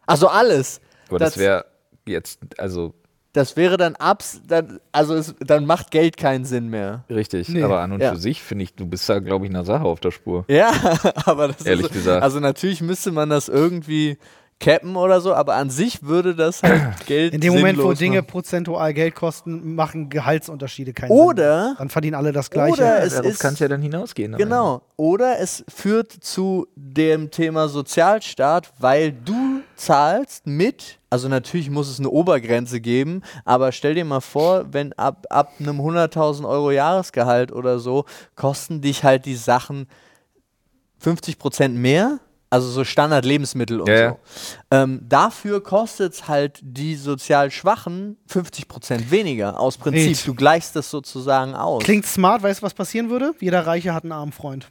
[0.05, 0.81] Also alles.
[1.09, 1.65] Aber das, wäre
[2.05, 2.93] jetzt, also
[3.33, 7.03] das wäre dann abs, dann, also es, dann macht Geld keinen Sinn mehr.
[7.09, 7.49] richtig.
[7.49, 7.61] Nee.
[7.63, 8.11] Aber an und Ja.
[8.13, 10.45] für sich finde ich, du bist da, glaube ich, einer Sache auf der Spur.
[10.47, 10.71] Ja,
[11.25, 12.23] aber das Ehrlich ist, gesagt.
[12.23, 14.17] Also natürlich müsste man das irgendwie
[14.59, 18.17] cappen oder so, aber an sich würde das halt Geld In dem Moment, wo Dinge
[18.17, 18.27] machen.
[18.27, 21.75] prozentual Geld kosten, machen Gehaltsunterschiede keinen Oder- Sinn.
[21.77, 22.73] Dann verdienen alle das Gleiche.
[22.73, 24.35] oder- es Darauf ist- kann es ja dann hinausgehen.
[24.35, 24.81] Genau.
[24.95, 31.99] Oder es führt zu dem Thema Sozialstaat, weil du zahlst mit, also natürlich muss es
[31.99, 37.51] eine Obergrenze geben, aber stell dir mal vor, wenn ab, ab einem 100.000 Euro Jahresgehalt
[37.51, 38.05] oder so,
[38.35, 39.87] kosten dich halt die Sachen
[41.03, 42.19] 50% mehr.
[42.49, 44.01] Also so Standard-Lebensmittel und Ja, so.
[44.71, 44.83] ja.
[44.83, 49.59] Ähm, dafür kostet es halt die sozial Schwachen 50% weniger.
[49.59, 50.05] Aus Prinzip.
[50.07, 50.27] Wild.
[50.27, 51.83] Du gleichst das sozusagen aus.
[51.83, 53.33] Klingt smart, weißt du, was passieren würde?
[53.41, 54.69] Jeder Reiche hat einen armen Freund.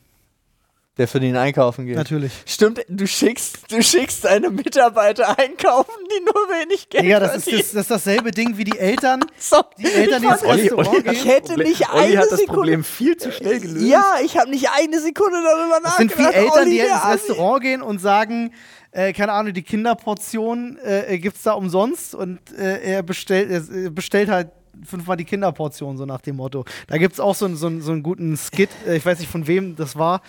[0.98, 1.96] Der für den einkaufen geht.
[1.96, 2.32] Natürlich.
[2.46, 7.42] Stimmt, du schickst, du schickst deine Mitarbeiter einkaufen, die nur wenig Geld Digga, das ist,
[7.44, 7.60] verdienen.
[7.64, 9.20] das, das ist dasselbe Ding wie die Eltern.
[9.38, 11.12] So, Die Eltern, die ich ins Restaurant Olli- gehen.
[11.12, 12.54] Ich hätte Problem- nicht Olli eine hat das Sekunde.
[12.54, 13.84] Problem viel zu schnell gelöst.
[13.86, 16.34] Ja, ich habe nicht eine Sekunde darüber Das sind nachgedacht.
[16.34, 17.04] wie Eltern, Olli, die ins.
[17.12, 18.52] Restaurant gehen und sagen,
[18.92, 23.90] äh, keine Ahnung, die Kinderportion äh, gibt es da umsonst und äh, er bestellt, er
[23.90, 24.48] bestellt halt
[24.84, 26.64] fünfmal die Kinderportion, so nach dem Motto.
[26.86, 29.18] Da gibt es auch so, einen- so, einen- so einen guten Skit, äh, ich weiß
[29.18, 30.20] nicht von wem das war,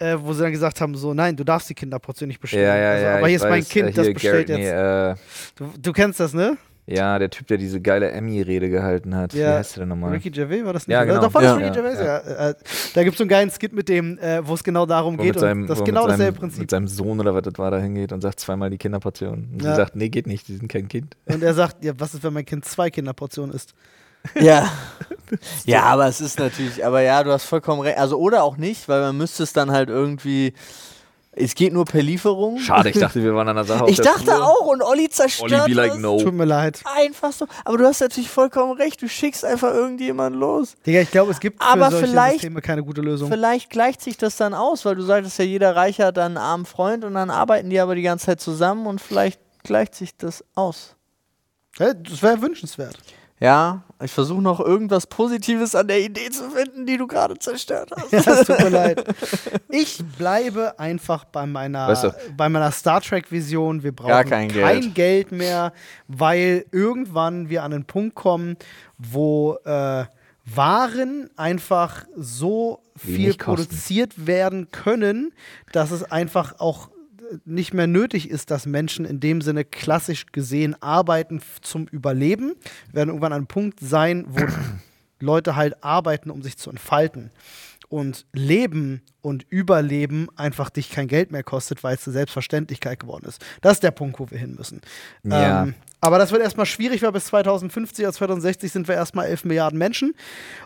[0.00, 2.64] äh, wo sie dann gesagt haben, so, nein, du darfst die Kinderportion nicht bestellen.
[2.64, 3.16] Ja, ja, also, ja.
[3.18, 4.72] aber hier ist mein weiß, Kind, äh, das hier bestellt Garrett, jetzt.
[4.72, 5.14] Nee, äh,
[5.56, 6.56] Du, du kennst das, ne?
[6.86, 9.32] ja, der Typ, der diese geile Emmy-Rede gehalten hat.
[9.32, 9.58] Wie Ja.
[9.58, 10.10] heißt der denn nochmal?
[10.10, 10.92] Ricky Gervais war das nicht?
[10.94, 11.06] Ja, oder?
[11.12, 11.20] genau.
[11.20, 11.56] Doch war das Ja.
[11.68, 12.48] Ricky Ja, Gervais, ja.
[12.48, 12.54] Äh,
[12.94, 15.22] da gibt es so einen geilen Skit mit dem, äh, wo es genau darum Wo
[15.22, 15.34] geht.
[15.34, 16.60] mit seinem, und das wo ist mit genau seinem, dasselbe Prinzip.
[16.62, 19.50] Mit seinem Sohn oder was das war, da hingeht und sagt zweimal die Kinderportion.
[19.52, 19.70] Und Ja.
[19.70, 21.16] sie sagt, nee, geht nicht, die sind kein Kind.
[21.26, 23.72] Und er sagt, ja, was ist, wenn mein Kind zwei Kinderportionen isst?
[24.40, 24.70] Ja.
[25.64, 27.98] ja, aber es ist natürlich, aber ja, du hast vollkommen recht.
[27.98, 30.54] Also oder auch nicht, weil man müsste es dann halt irgendwie.
[31.32, 32.58] Es geht nur per Lieferung.
[32.58, 34.44] Schade, ich dachte, wir waren an der Sache auf Ich der dachte Spur.
[34.44, 36.20] auch und Olli zerstört Olli be like no.
[36.20, 36.80] Tut mir leid.
[36.96, 37.46] Einfach so.
[37.64, 39.00] Aber du hast natürlich vollkommen recht.
[39.00, 40.74] Du schickst einfach irgendjemanden los.
[40.84, 43.30] Digga, ich glaube, es gibt Aber für solche vielleicht- Systeme keine gute Lösung.
[43.30, 46.44] Vielleicht gleicht sich das dann aus, weil du sagtest ja, jeder Reicher hat dann einen
[46.44, 50.16] armen Freund und dann arbeiten die aber die ganze Zeit zusammen und vielleicht gleicht sich
[50.16, 50.96] das aus.
[51.78, 52.98] Ja, das wäre wünschenswert.
[53.40, 57.90] Ja, ich versuche noch irgendwas Positives an der Idee zu finden, die du gerade zerstört
[57.96, 58.12] hast.
[58.12, 59.04] Ja, es tut mir leid.
[59.70, 63.82] Ich bleibe einfach bei meiner, Weißt du- bei meiner Star Trek-Vision.
[63.82, 64.94] Wir brauchen Gar kein Geld.
[64.94, 65.72] Geld mehr,
[66.06, 68.56] weil irgendwann wir an einen Punkt kommen,
[68.98, 70.04] wo äh,
[70.52, 75.32] Waren einfach so viel produziert werden können,
[75.72, 76.88] dass es einfach auch
[77.44, 82.54] nicht mehr nötig ist, dass Menschen in dem Sinne klassisch gesehen arbeiten zum Überleben.
[82.88, 84.44] Wir werden irgendwann an einem Punkt sein, wo
[85.20, 87.30] Leute halt arbeiten, um sich zu entfalten.
[87.88, 93.26] Und Leben und Überleben einfach dich kein Geld mehr kostet, weil es eine Selbstverständlichkeit geworden
[93.26, 93.44] ist.
[93.62, 94.80] Das ist der Punkt, wo wir hin müssen.
[95.24, 95.64] Ja.
[95.64, 99.44] Ähm, aber das wird erstmal schwierig, weil bis 2050 oder 2060 sind wir erstmal 11
[99.44, 100.14] Milliarden Menschen.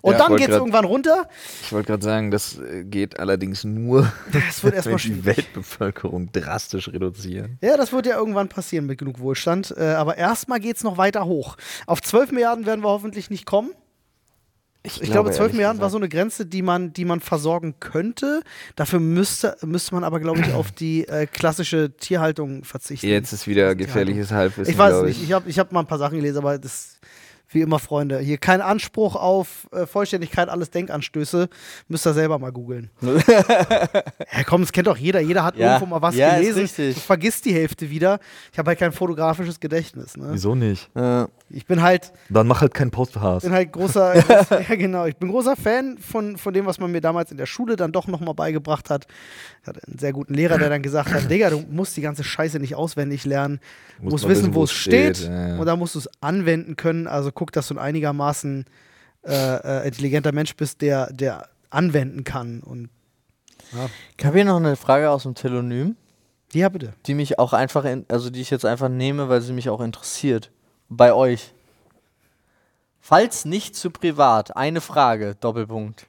[0.02, 1.28] Und Ja, dann geht es irgendwann runter.
[1.62, 5.24] Ich wollte gerade sagen, das äh, geht allerdings nur, Das wird wenn erstmal die schwierig.
[5.24, 7.58] Weltbevölkerung drastisch reduzieren.
[7.62, 9.74] Ja, das wird ja irgendwann passieren mit genug Wohlstand.
[9.76, 11.56] Äh, aber erstmal geht es noch weiter hoch.
[11.86, 13.70] Auf 12 Milliarden werden wir hoffentlich nicht kommen.
[14.86, 18.42] Ich, glaube, 12 Milliarden war so eine Grenze, die man, die man versorgen könnte.
[18.76, 23.06] Dafür müsste, müsste man aber, glaube ich, auf die äh, klassische Tierhaltung verzichten.
[23.06, 24.70] Jetzt ist wieder gefährliches Halbwissen.
[24.70, 25.22] ich weiß nicht.
[25.22, 26.98] Ich habe ich hab mal ein paar Sachen gelesen, aber das
[27.50, 28.18] wie immer, Freunde.
[28.18, 31.48] Hier kein Anspruch auf äh, Vollständigkeit, alles Denkanstöße.
[31.88, 32.90] Müsst ihr selber mal googeln.
[33.00, 35.20] ja, komm, das kennt doch jeder.
[35.20, 35.74] Jeder hat Ja.
[35.74, 36.60] irgendwo mal was Ja, ist gelesen.
[36.62, 36.94] richtig.
[36.96, 38.18] Du vergisst die Hälfte wieder.
[38.52, 40.16] Ich habe halt kein fotografisches Gedächtnis.
[40.16, 40.30] Ne?
[40.32, 40.90] Wieso nicht?
[40.96, 43.44] Äh, Ich bin halt, Dann mach halt keinen Podcast.
[43.44, 44.16] bin halt großer,
[44.68, 47.46] ja genau, ich bin großer Fan von, von dem, was man mir damals in der
[47.46, 49.06] Schule dann doch nochmal beigebracht hat.
[49.62, 52.24] Ich hatte einen sehr guten Lehrer, der dann gesagt hat, Digga, du musst die ganze
[52.24, 53.60] Scheiße nicht auswendig lernen.
[54.00, 55.56] Du musst wissen, wo es steht, Ja, ja.
[55.58, 57.06] und dann musst du es anwenden können.
[57.06, 58.64] Also guck, dass du ein einigermaßen
[59.26, 59.32] äh,
[59.82, 62.60] äh, intelligenter Mensch bist, der, der anwenden kann.
[62.60, 62.88] Und
[64.16, 65.96] ich habe hier noch eine Frage aus dem Telonym,
[66.52, 66.94] ja, bitte.
[67.06, 69.80] die mich auch einfach, in, also die ich jetzt einfach nehme, weil sie mich auch
[69.80, 70.50] interessiert.
[70.96, 71.52] Bei euch.
[73.00, 76.06] Falls nicht zu privat, eine Frage, Doppelpunkt.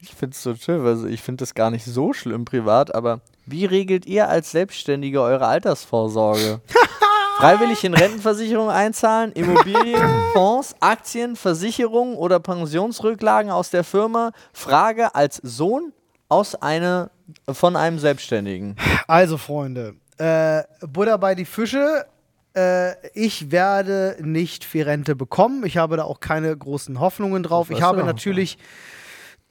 [0.00, 3.20] Ich finde es so schön, weil ich finde das gar nicht so schlimm privat, aber
[3.44, 6.60] wie regelt ihr als Selbstständige eure Altersvorsorge?
[7.38, 10.00] Freiwillig in Rentenversicherung einzahlen, Immobilien,
[10.32, 14.30] Fonds, Aktien, Versicherungen oder Pensionsrücklagen aus der Firma?
[14.52, 15.92] Frage als Sohn
[16.28, 17.10] aus eine,
[17.52, 18.76] von einem Selbstständigen.
[19.08, 22.06] Also, Freunde, äh, Buddha bei die Fische.
[22.54, 25.64] Äh, ich werde nicht viel Rente bekommen.
[25.64, 27.70] Ich habe da auch keine großen Hoffnungen drauf.
[27.70, 28.58] Ich habe natürlich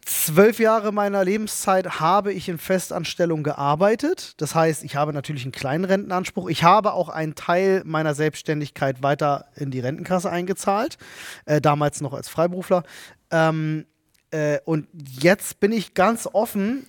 [0.05, 4.33] zwölf Jahre meiner Lebenszeit habe ich in Festanstellung gearbeitet.
[4.41, 6.49] Das heißt, ich habe natürlich einen kleinen Rentenanspruch.
[6.49, 10.97] Ich habe auch einen Teil meiner Selbstständigkeit weiter in die Rentenkasse eingezahlt.
[11.45, 12.83] Äh, damals noch als Freiberufler.
[13.31, 13.85] Ähm,
[14.31, 16.85] äh, und jetzt bin ich ganz offen.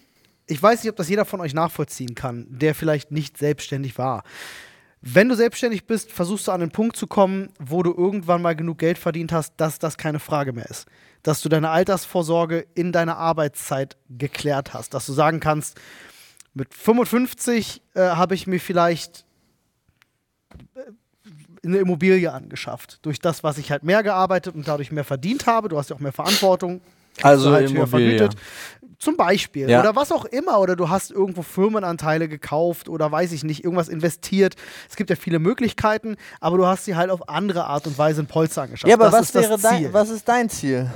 [0.47, 4.25] Ich weiß nicht, ob das jeder von euch nachvollziehen kann, der vielleicht nicht selbstständig war.
[5.05, 8.55] Wenn du selbstständig bist, versuchst du an den Punkt zu kommen, wo du irgendwann mal
[8.55, 10.87] genug Geld verdient hast, dass das keine Frage mehr ist.
[11.25, 14.95] Dass du deine Altersvorsorge in deiner Arbeitszeit geklärt hast.
[14.95, 15.81] Dass du sagen kannst,
[16.55, 19.25] mit 55 äh, habe ich mir vielleicht
[20.77, 23.01] äh, eine Immobilie angeschafft.
[23.03, 25.69] Durch das, was ich halt mehr gearbeitet und dadurch mehr verdient habe.
[25.69, 26.81] Du hast ja auch mehr Verantwortung.
[27.23, 28.19] Also du halt Immobilie.
[28.19, 28.41] vergütet.
[29.03, 29.69] Zum Beispiel.
[29.69, 29.81] Ja.
[29.81, 30.61] Oder was auch immer.
[30.61, 34.55] Oder du hast irgendwo Firmenanteile gekauft oder weiß ich nicht, irgendwas investiert.
[34.89, 38.21] Es gibt ja viele Möglichkeiten, aber du hast sie halt auf andere Art und Weise
[38.21, 38.89] in Polster angeschafft.
[38.89, 40.89] Ja, aber das was ist wäre dein, was ist dein Ziel?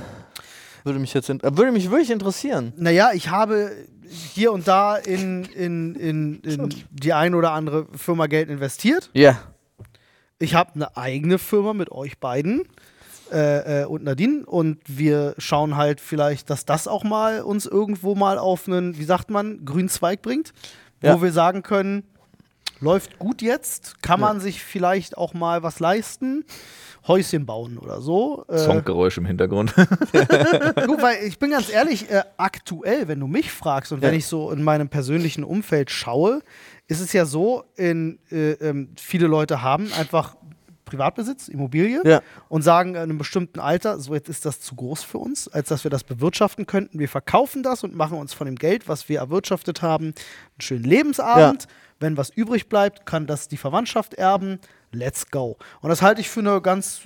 [0.85, 2.71] Würde mich jetzt würde mich wirklich interessieren.
[2.77, 3.73] Naja, ich habe
[4.07, 9.09] hier und da in, in, in, in die ein oder andere Firma Geld investiert.
[9.11, 9.37] Ja.
[10.39, 12.63] Ich habe eine eigene Firma mit euch beiden
[13.31, 18.15] äh, äh, und Nadine und wir schauen halt vielleicht, dass das auch mal uns irgendwo
[18.15, 20.53] mal auf einen, wie sagt man, grünen Zweig bringt,
[21.01, 21.15] Ja.
[21.15, 22.03] wo wir sagen können,
[22.79, 26.45] läuft gut jetzt, kann man sich vielleicht auch mal was leisten,
[27.07, 28.43] Häuschen bauen oder so.
[28.49, 29.73] Äh, Songgeräusch im Hintergrund.
[30.85, 34.17] Gut, weil ich bin ganz ehrlich, äh, aktuell, wenn du mich fragst und wenn Ja.
[34.17, 36.41] ich so in meinem persönlichen Umfeld schaue,
[36.87, 40.36] ist es ja so, in, äh, ähm, viele Leute haben einfach
[40.87, 42.21] Privatbesitz, Immobilie Ja.
[42.49, 45.69] und sagen in einem bestimmten Alter, so jetzt ist das zu groß für uns, als
[45.69, 46.97] dass wir das bewirtschaften könnten.
[46.97, 50.15] Wir verkaufen das und machen uns von dem Geld, was wir erwirtschaftet haben, einen
[50.61, 51.67] schönen Lebensabend.
[51.99, 54.59] Wenn was übrig bleibt, kann das die Verwandtschaft erben.
[54.91, 55.57] Let's go.
[55.81, 57.01] Und das halte ich für eine ganz,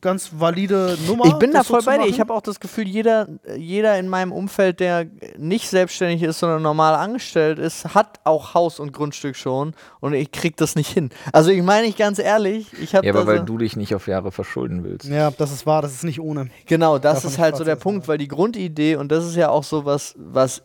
[0.00, 1.26] ganz valide Nummer.
[1.26, 2.06] Ich bin da so voll zu bei dir.
[2.06, 5.06] Ich habe auch das Gefühl, jeder, jeder in meinem Umfeld, der
[5.38, 10.32] nicht selbstständig ist, sondern normal angestellt ist, hat auch Haus und Grundstück schon und ich
[10.32, 11.10] krieg das nicht hin.
[11.32, 13.94] Also ich meine ich ganz ehrlich, ich habe Ja, aber weil so- du dich nicht
[13.94, 15.08] auf Jahre verschulden willst.
[15.08, 16.48] Ja, das ist wahr, das ist nicht ohne.
[16.66, 19.36] Genau, das Davon ist halt so der ist, Punkt, weil die Grundidee, und das ist
[19.36, 20.62] ja auch so was, was,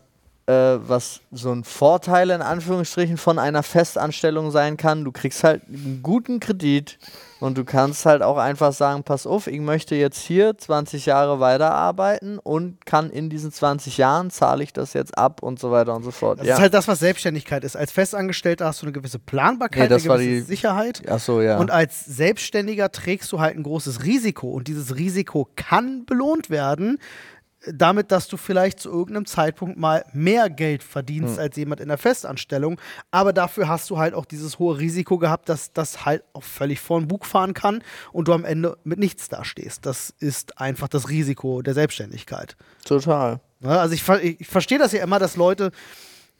[0.52, 5.04] was so ein Vorteil in Anführungsstrichen von einer Festanstellung sein kann.
[5.04, 6.98] Du kriegst halt einen guten Kredit
[7.40, 11.38] und du kannst halt auch einfach sagen, pass auf, ich möchte jetzt hier 20 Jahre
[11.38, 15.94] weiterarbeiten und kann in diesen 20 Jahren zahle ich das jetzt ab und so weiter
[15.94, 16.40] und so fort.
[16.40, 16.54] Das ja.
[16.54, 17.76] ist halt das, was Selbstständigkeit ist.
[17.76, 21.02] Als Festangestellter hast du eine gewisse Planbarkeit, Nee, eine gewisse die- Sicherheit.
[21.08, 21.58] Ach so, ja.
[21.58, 24.48] Und als Selbstständiger trägst du halt ein großes Risiko.
[24.48, 30.04] Und dieses Risiko kann belohnt werden, äh, damit, dass du vielleicht zu irgendeinem Zeitpunkt mal
[30.12, 31.40] mehr Geld verdienst Hm.
[31.40, 32.80] als jemand in der Festanstellung.
[33.10, 36.80] Aber dafür hast du halt auch dieses hohe Risiko gehabt, dass das halt auch völlig
[36.80, 37.82] vor den Bug fahren kann
[38.12, 39.84] und du am Ende mit nichts dastehst.
[39.86, 42.56] Das ist einfach das Risiko der Selbstständigkeit.
[42.84, 43.40] Total.
[43.60, 43.78] Ne?
[43.78, 45.72] Also ich, ich verstehe das ja immer, dass Leute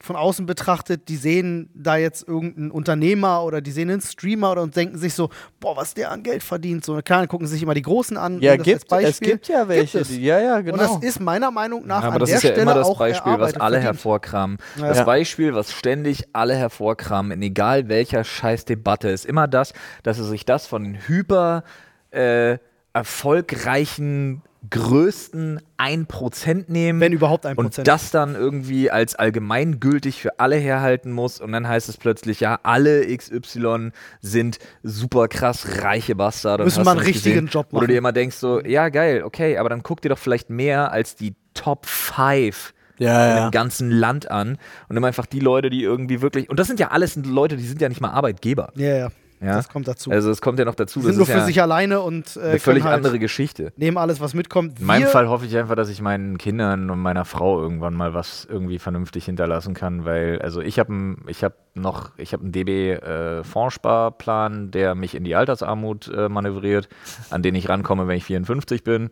[0.00, 4.62] von außen betrachtet, die sehen da jetzt irgendeinen Unternehmer oder die sehen einen Streamer oder
[4.62, 5.28] und denken sich so,
[5.58, 6.84] boah, was der an Geld verdient.
[6.84, 8.40] So, klar, gucken sich immer die Großen an.
[8.40, 9.98] Ja, gibt, es gibt ja welche.
[9.98, 10.16] Gibt es.
[10.16, 10.74] die, ja, ja, genau.
[10.74, 12.86] Und das ist meiner Meinung nach aber an das der ist ja Stelle immer das
[12.86, 13.84] auch Beispiel, was alle verdient.
[13.84, 14.58] hervorkramen.
[14.76, 14.88] Ja.
[14.88, 15.04] Das Ja.
[15.04, 19.72] Beispiel, was ständig alle hervorkramen, in egal welcher Scheißdebatte, ist immer das,
[20.04, 21.64] dass sie sich das von den hyper
[22.10, 22.58] äh,
[22.92, 27.00] erfolgreichen größten 1% nehmen.
[27.00, 27.88] Wenn überhaupt ein und Prozent.
[27.88, 32.58] das dann irgendwie als allgemeingültig für alle herhalten muss und dann heißt es plötzlich, ja,
[32.62, 33.90] alle XY
[34.20, 36.64] sind super krass reiche Bastarde.
[36.64, 37.88] Müssen mal einen richtigen gesehen, Job Wo du machen.
[37.88, 41.14] dir immer denkst so, ja geil, okay, aber dann guck dir doch vielleicht mehr als
[41.14, 43.46] die Top 5 ja, ja.
[43.46, 46.80] dem ganzen Land an und nimm einfach die Leute, die irgendwie wirklich, und das sind
[46.80, 48.72] ja alles Leute, die sind ja nicht mal Arbeitgeber.
[48.74, 49.08] ja, ja,
[49.40, 49.54] Ja?
[49.56, 50.10] das kommt dazu.
[50.10, 52.00] Also es kommt ja noch dazu, die das sind nur ist für ja sich alleine
[52.00, 53.72] und äh, eine völlig halt andere Geschichte.
[53.76, 54.80] nehmen alles, was mitkommt.
[54.80, 57.94] In meinem Wir- Fall hoffe ich einfach, dass ich meinen Kindern und meiner Frau irgendwann
[57.94, 62.42] mal was irgendwie vernünftig hinterlassen kann, weil also ich habe ich habe noch ich habe
[62.42, 66.88] einen DB äh, Fondssparplan, der mich in die Altersarmut äh, manövriert,
[67.30, 69.10] an den ich rankomme, wenn ich 54 bin.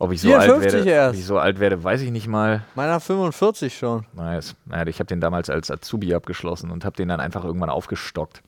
[0.00, 1.14] Ob ich so alt 54 werde, erst?
[1.14, 2.64] ob ich so alt werde, weiß ich nicht mal.
[2.74, 4.04] Meiner 45 schon.
[4.14, 4.56] Nice.
[4.66, 8.42] Naja, ich habe den damals als Azubi abgeschlossen und habe den dann einfach irgendwann aufgestockt.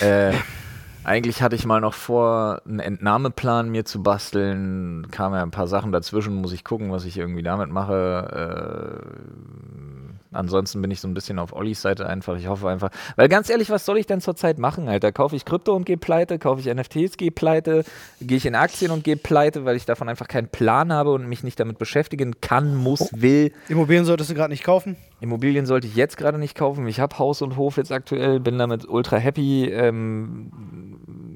[0.00, 0.32] Äh,
[1.04, 5.06] eigentlich hatte ich mal noch vor, einen Entnahmeplan mir zu basteln.
[5.10, 9.02] Kamen ja ein paar Sachen dazwischen, muss ich gucken, was ich irgendwie damit mache.
[10.34, 12.36] Ansonsten bin ich so ein bisschen auf Ollis Seite einfach.
[12.36, 15.12] Ich hoffe einfach, weil ganz ehrlich, was soll ich denn zurzeit machen, Alter?
[15.12, 16.38] Kaufe ich Krypto und gehe pleite?
[16.38, 17.84] Kaufe ich NFTs, gehe pleite?
[18.20, 21.28] Gehe ich in Aktien und gehe pleite, weil ich davon einfach keinen Plan habe und
[21.28, 23.52] mich nicht damit beschäftigen kann, muss, will?
[23.68, 24.96] Immobilien solltest du gerade nicht kaufen.
[25.20, 26.86] Immobilien sollte ich jetzt gerade nicht kaufen.
[26.86, 29.70] Ich habe Haus und Hof jetzt aktuell, bin damit ultra happy.
[29.70, 30.50] Ähm,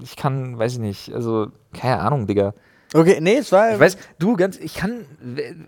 [0.03, 2.55] ich kann, weiß ich nicht, also keine Ahnung, Digga.
[2.95, 3.75] Okay, nee, es war.
[3.75, 5.05] Ich weiß, du, ganz, ich kann,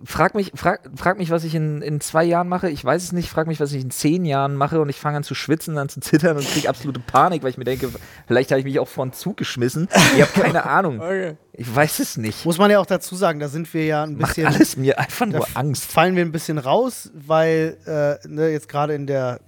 [0.05, 2.71] frag mich, frag, frag mich, was ich in, in zwei Jahren mache.
[2.71, 3.29] Ich weiß es nicht.
[3.29, 5.91] Frag mich, was ich in zehn Jahren mache und ich fange an zu schwitzen, an
[5.91, 7.91] zu zittern und kriege absolute Panik, weil ich mir denke,
[8.27, 9.89] vielleicht habe ich mich auch vor den Zug geschmissen.
[10.17, 11.01] Ich habe keine Ahnung.
[11.01, 11.37] Okay.
[11.53, 12.47] Ich weiß es nicht.
[12.47, 14.47] Muss man ja auch dazu sagen, da sind wir ja ein Macht bisschen.
[14.47, 15.93] alles mir einfach nur Angst.
[15.93, 19.41] fallen wir ein bisschen raus, weil äh, ne, jetzt gerade in der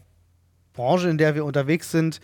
[0.75, 2.21] Branche, in der wir unterwegs sind,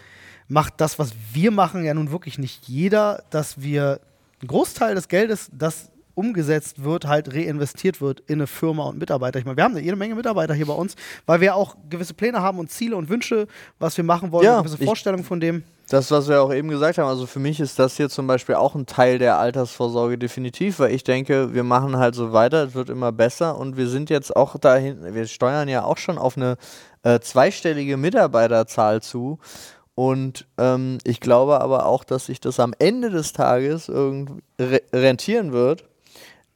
[0.46, 4.01] macht das, was wir machen, ja nun wirklich nicht jeder, dass wir
[4.41, 9.39] einen Großteil des Geldes, das umgesetzt wird, halt reinvestiert wird in eine Firma und Mitarbeiter.
[9.39, 12.41] Ich meine, wir haben jede Menge Mitarbeiter hier bei uns, weil wir auch gewisse Pläne
[12.43, 13.47] haben und Ziele und Wünsche,
[13.78, 15.62] was wir machen wollen, Ja, eine gewisse ich- Vorstellung von dem.
[15.91, 18.57] Das, was wir auch eben gesagt haben, also für mich ist das hier zum Beispiel
[18.57, 22.74] auch ein Teil der Altersvorsorge definitiv, weil ich denke, wir machen halt so weiter, es
[22.74, 26.36] wird immer besser und wir sind jetzt auch dahin, wir steuern ja auch schon auf
[26.36, 26.57] eine
[27.05, 29.39] äh, zweistellige Mitarbeiterzahl zu
[29.99, 34.80] und ähm, ich glaube aber auch, dass sich das am Ende des Tages irgendwie re
[34.92, 35.86] rentieren wird,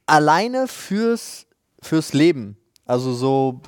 [0.06, 1.46] alleine fürs,
[1.80, 2.56] fürs Leben.
[2.86, 3.60] Also so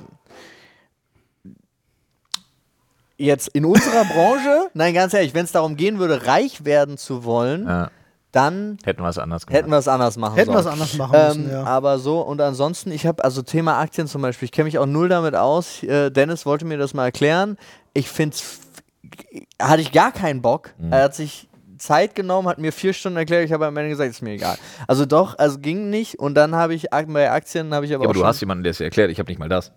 [3.17, 7.25] jetzt in unserer Branche, nein, ganz ehrlich, wenn es darum gehen würde, reich werden zu
[7.25, 7.91] wollen, Ja,
[8.31, 9.57] dann hätten wir es anders gemacht.
[9.59, 11.63] hätten wir es anders machen Hätten wir es anders machen Ähm, müssen, ja.
[11.65, 14.85] Aber so, und ansonsten, ich habe, also Thema Aktien zum Beispiel, ich kenne mich auch
[14.85, 15.83] null damit aus.
[15.83, 17.57] Äh, Dennis wollte mir das mal erklären.
[17.93, 18.59] Ich finde es,
[19.61, 20.73] hatte ich gar keinen Bock.
[20.77, 20.91] Mhm.
[20.91, 21.47] Er hat sich
[21.77, 24.57] Zeit genommen, hat mir vier Stunden erklärt, ich habe am Ende gesagt, ist mir egal.
[24.87, 26.19] Also doch, also ging nicht.
[26.19, 28.71] Und dann habe ich, bei Aktien habe ich aber Ja, aber du hast jemanden, der
[28.71, 29.11] es dir erklärt.
[29.11, 29.71] Ich habe nicht mal das.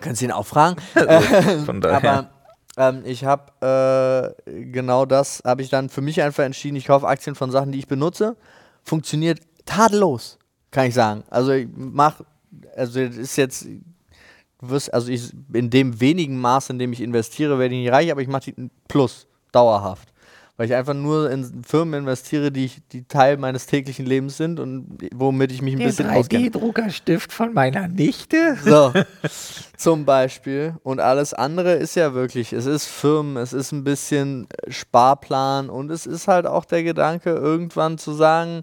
[0.00, 0.76] Könntest du ihn auch fragen.
[1.66, 1.96] Von daher.
[1.96, 2.30] Aber
[2.76, 7.06] ähm, ich habe äh, genau das, habe ich dann für mich einfach entschieden, ich kaufe
[7.06, 8.36] Aktien von Sachen, die ich benutze.
[8.84, 10.38] Funktioniert tadellos,
[10.70, 11.24] kann ich sagen.
[11.28, 12.24] Also ich mache,
[12.76, 13.66] also das ist jetzt,
[14.60, 18.10] wirst, also ich, in dem wenigen Maß, in dem ich investiere, werde ich nicht reich,
[18.10, 20.10] aber ich mache die plus, dauerhaft.
[20.60, 24.60] Weil ich einfach nur in Firmen investiere, die, ich, die Teil meines täglichen Lebens sind
[24.60, 26.48] und womit ich mich ein Den bisschen auskenne.
[26.48, 28.58] 3D-Druckerstift von meiner Nichte.
[28.62, 28.92] So,
[29.78, 30.74] zum Beispiel.
[30.82, 35.90] Und alles andere ist ja wirklich, es ist Firmen, es ist ein bisschen Sparplan und
[35.90, 38.60] es ist halt auch der Gedanke, irgendwann zu sagen,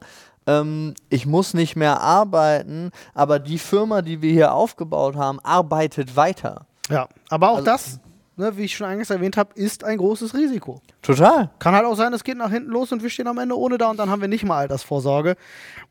[0.47, 6.15] ähm, ich muss nicht mehr arbeiten, aber die Firma, die wir hier aufgebaut haben, arbeitet
[6.15, 6.65] weiter.
[6.89, 7.99] Ja, aber auch Also- das,
[8.37, 10.81] ne, wie ich schon eingangs erwähnt habe, ist ein großes Risiko.
[11.01, 11.49] Total.
[11.59, 13.77] Kann halt auch sein, es geht nach hinten los und wir stehen am Ende ohne
[13.77, 15.35] da und dann haben wir nicht mal Altersvorsorge.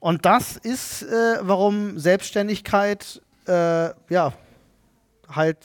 [0.01, 4.33] Und das ist, äh, warum Selbstständigkeit, äh, ja,
[5.29, 5.59] halt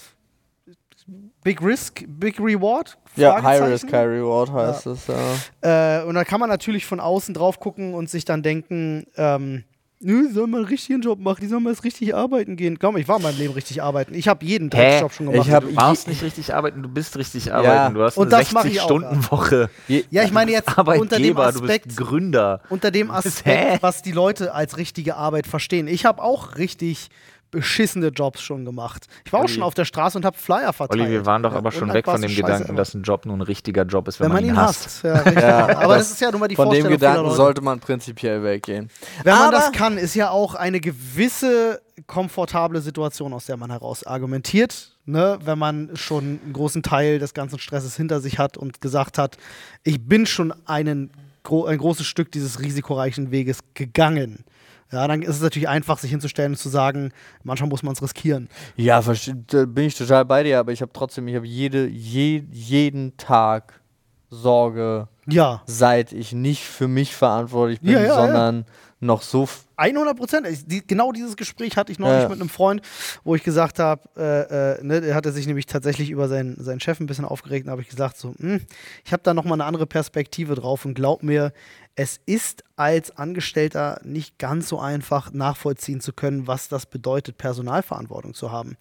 [1.43, 2.97] Big Risk, Big Reward.
[3.15, 3.61] Ja, High.
[3.63, 5.07] Risk, High Reward heißt es.
[5.07, 5.99] Ja.
[6.01, 9.63] Äh, und da kann man natürlich von außen drauf gucken und sich dann denken, ähm,
[9.99, 12.79] nö, die sollen mal einen richtigen Job machen, die sollen mal jetzt richtig arbeiten gehen.
[12.79, 14.13] Glaub mir, ich war in meinem Leben richtig arbeiten.
[14.13, 15.01] Ich habe jeden Hä?
[15.01, 15.45] Job schon gemacht.
[15.47, 17.95] Ich hab- Du warst nicht richtig arbeiten, du bist richtig arbeiten.
[17.95, 19.69] Du hast Und eine das mach ich auch, 60-Stunden-Woche.
[19.87, 22.61] ja, ich meine jetzt unter dem Aspekt, bist Gründer.
[22.69, 23.17] unter dem Hä?
[23.17, 25.87] Aspekt, was die Leute als richtige Arbeit verstehen.
[25.87, 27.09] Ich habe auch richtig
[27.51, 29.07] beschissene Jobs schon gemacht.
[29.25, 29.53] Ich war auch Olli.
[29.53, 31.01] schon auf der Straße und habe Flyer verteilt.
[31.01, 33.03] Olli, wir waren doch Ja, aber und schon weg von dem scheiße, Gedanken, dass ein
[33.03, 34.85] Job nur ein richtiger Job ist, wenn, wenn man ihn hasst.
[34.85, 35.03] hasst.
[35.03, 35.31] Ja.
[35.41, 37.35] Ja, aber das, das- ist ja nun mal die Von dem Gedanken Leute.
[37.35, 38.89] sollte man prinzipiell weggehen.
[39.23, 43.69] Wenn man Aber- das kann, ist ja auch eine gewisse komfortable Situation, aus der man
[43.69, 44.97] heraus argumentiert.
[45.05, 45.37] Ne?
[45.43, 49.37] Wenn man schon einen großen Teil des ganzen Stresses hinter sich hat und gesagt hat,
[49.83, 51.11] ich bin schon einen,
[51.43, 54.45] ein großes Stück dieses risikoreichen Weges gegangen.
[54.91, 57.11] Ja, dann ist es natürlich einfach, sich hinzustellen und zu sagen,
[57.43, 58.49] manchmal muss man es riskieren.
[58.75, 62.43] Ja, da bin ich total bei dir, aber ich habe trotzdem, ich habe jede, je,
[62.51, 63.81] jeden Tag
[64.29, 68.65] Sorge, Ja, seit ich nicht für mich verantwortlich bin, Ja, ja, sondern
[69.01, 69.43] noch so.
[69.43, 70.47] f- 100 Prozent.
[70.87, 72.29] Genau dieses Gespräch hatte ich neulich Ja.
[72.29, 72.81] mit einem Freund,
[73.23, 76.79] wo ich gesagt habe, äh, äh, ne, der hatte sich nämlich tatsächlich über seinen, seinen
[76.79, 77.67] Chef ein bisschen aufgeregt.
[77.67, 78.61] Da habe ich gesagt, so, hm,
[79.03, 81.51] ich habe da nochmal eine andere Perspektive drauf und glaub mir,
[81.95, 88.33] es ist als Angestellter nicht ganz so einfach nachvollziehen zu können, was das bedeutet, Personalverantwortung
[88.33, 88.77] zu haben.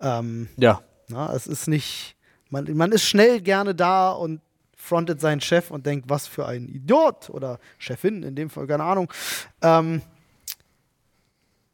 [0.00, 0.80] Ähm, Ja.
[1.08, 2.16] na, es ist nicht,
[2.48, 4.40] man, man ist schnell gerne da und
[4.76, 8.82] frontet seinen Chef und denkt, was für ein Idiot oder Chefin in dem Fall, keine
[8.84, 9.12] Ahnung.
[9.60, 10.02] Ähm,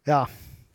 [0.07, 0.29] ja,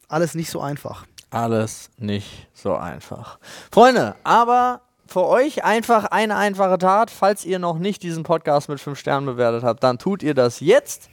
[0.07, 1.05] alles nicht so einfach.
[1.29, 3.39] Alles nicht so einfach.
[3.71, 4.81] Freunde, aber
[5.13, 7.11] für euch einfach eine einfache Tat.
[7.11, 10.59] Falls ihr noch nicht diesen Podcast mit 5 Sternen bewertet habt, dann tut ihr das
[10.59, 11.09] jetzt.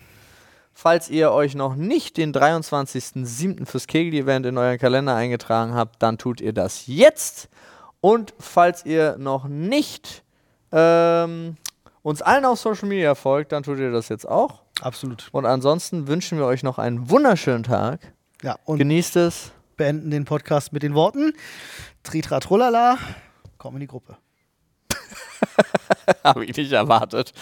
[0.73, 3.67] Falls ihr euch noch nicht den 23.07.
[3.67, 7.51] fürs Kegel-Event in euren Kalender eingetragen habt, dann tut ihr das jetzt.
[8.01, 10.23] Und falls ihr noch nicht
[10.73, 11.59] ähm,
[12.03, 14.63] uns allen auf Social Media folgt, dann tut ihr das jetzt auch.
[14.81, 15.29] Absolut.
[15.33, 18.15] Und ansonsten wünschen wir euch noch einen wunderschönen Tag.
[18.43, 19.53] Ja, und Genießt es.
[19.77, 21.35] beenden den Podcast mit den Worten:
[22.03, 22.97] Tritra Trullala,
[23.61, 24.17] komm in die Gruppe.
[26.25, 27.33] Habe ich nicht erwartet.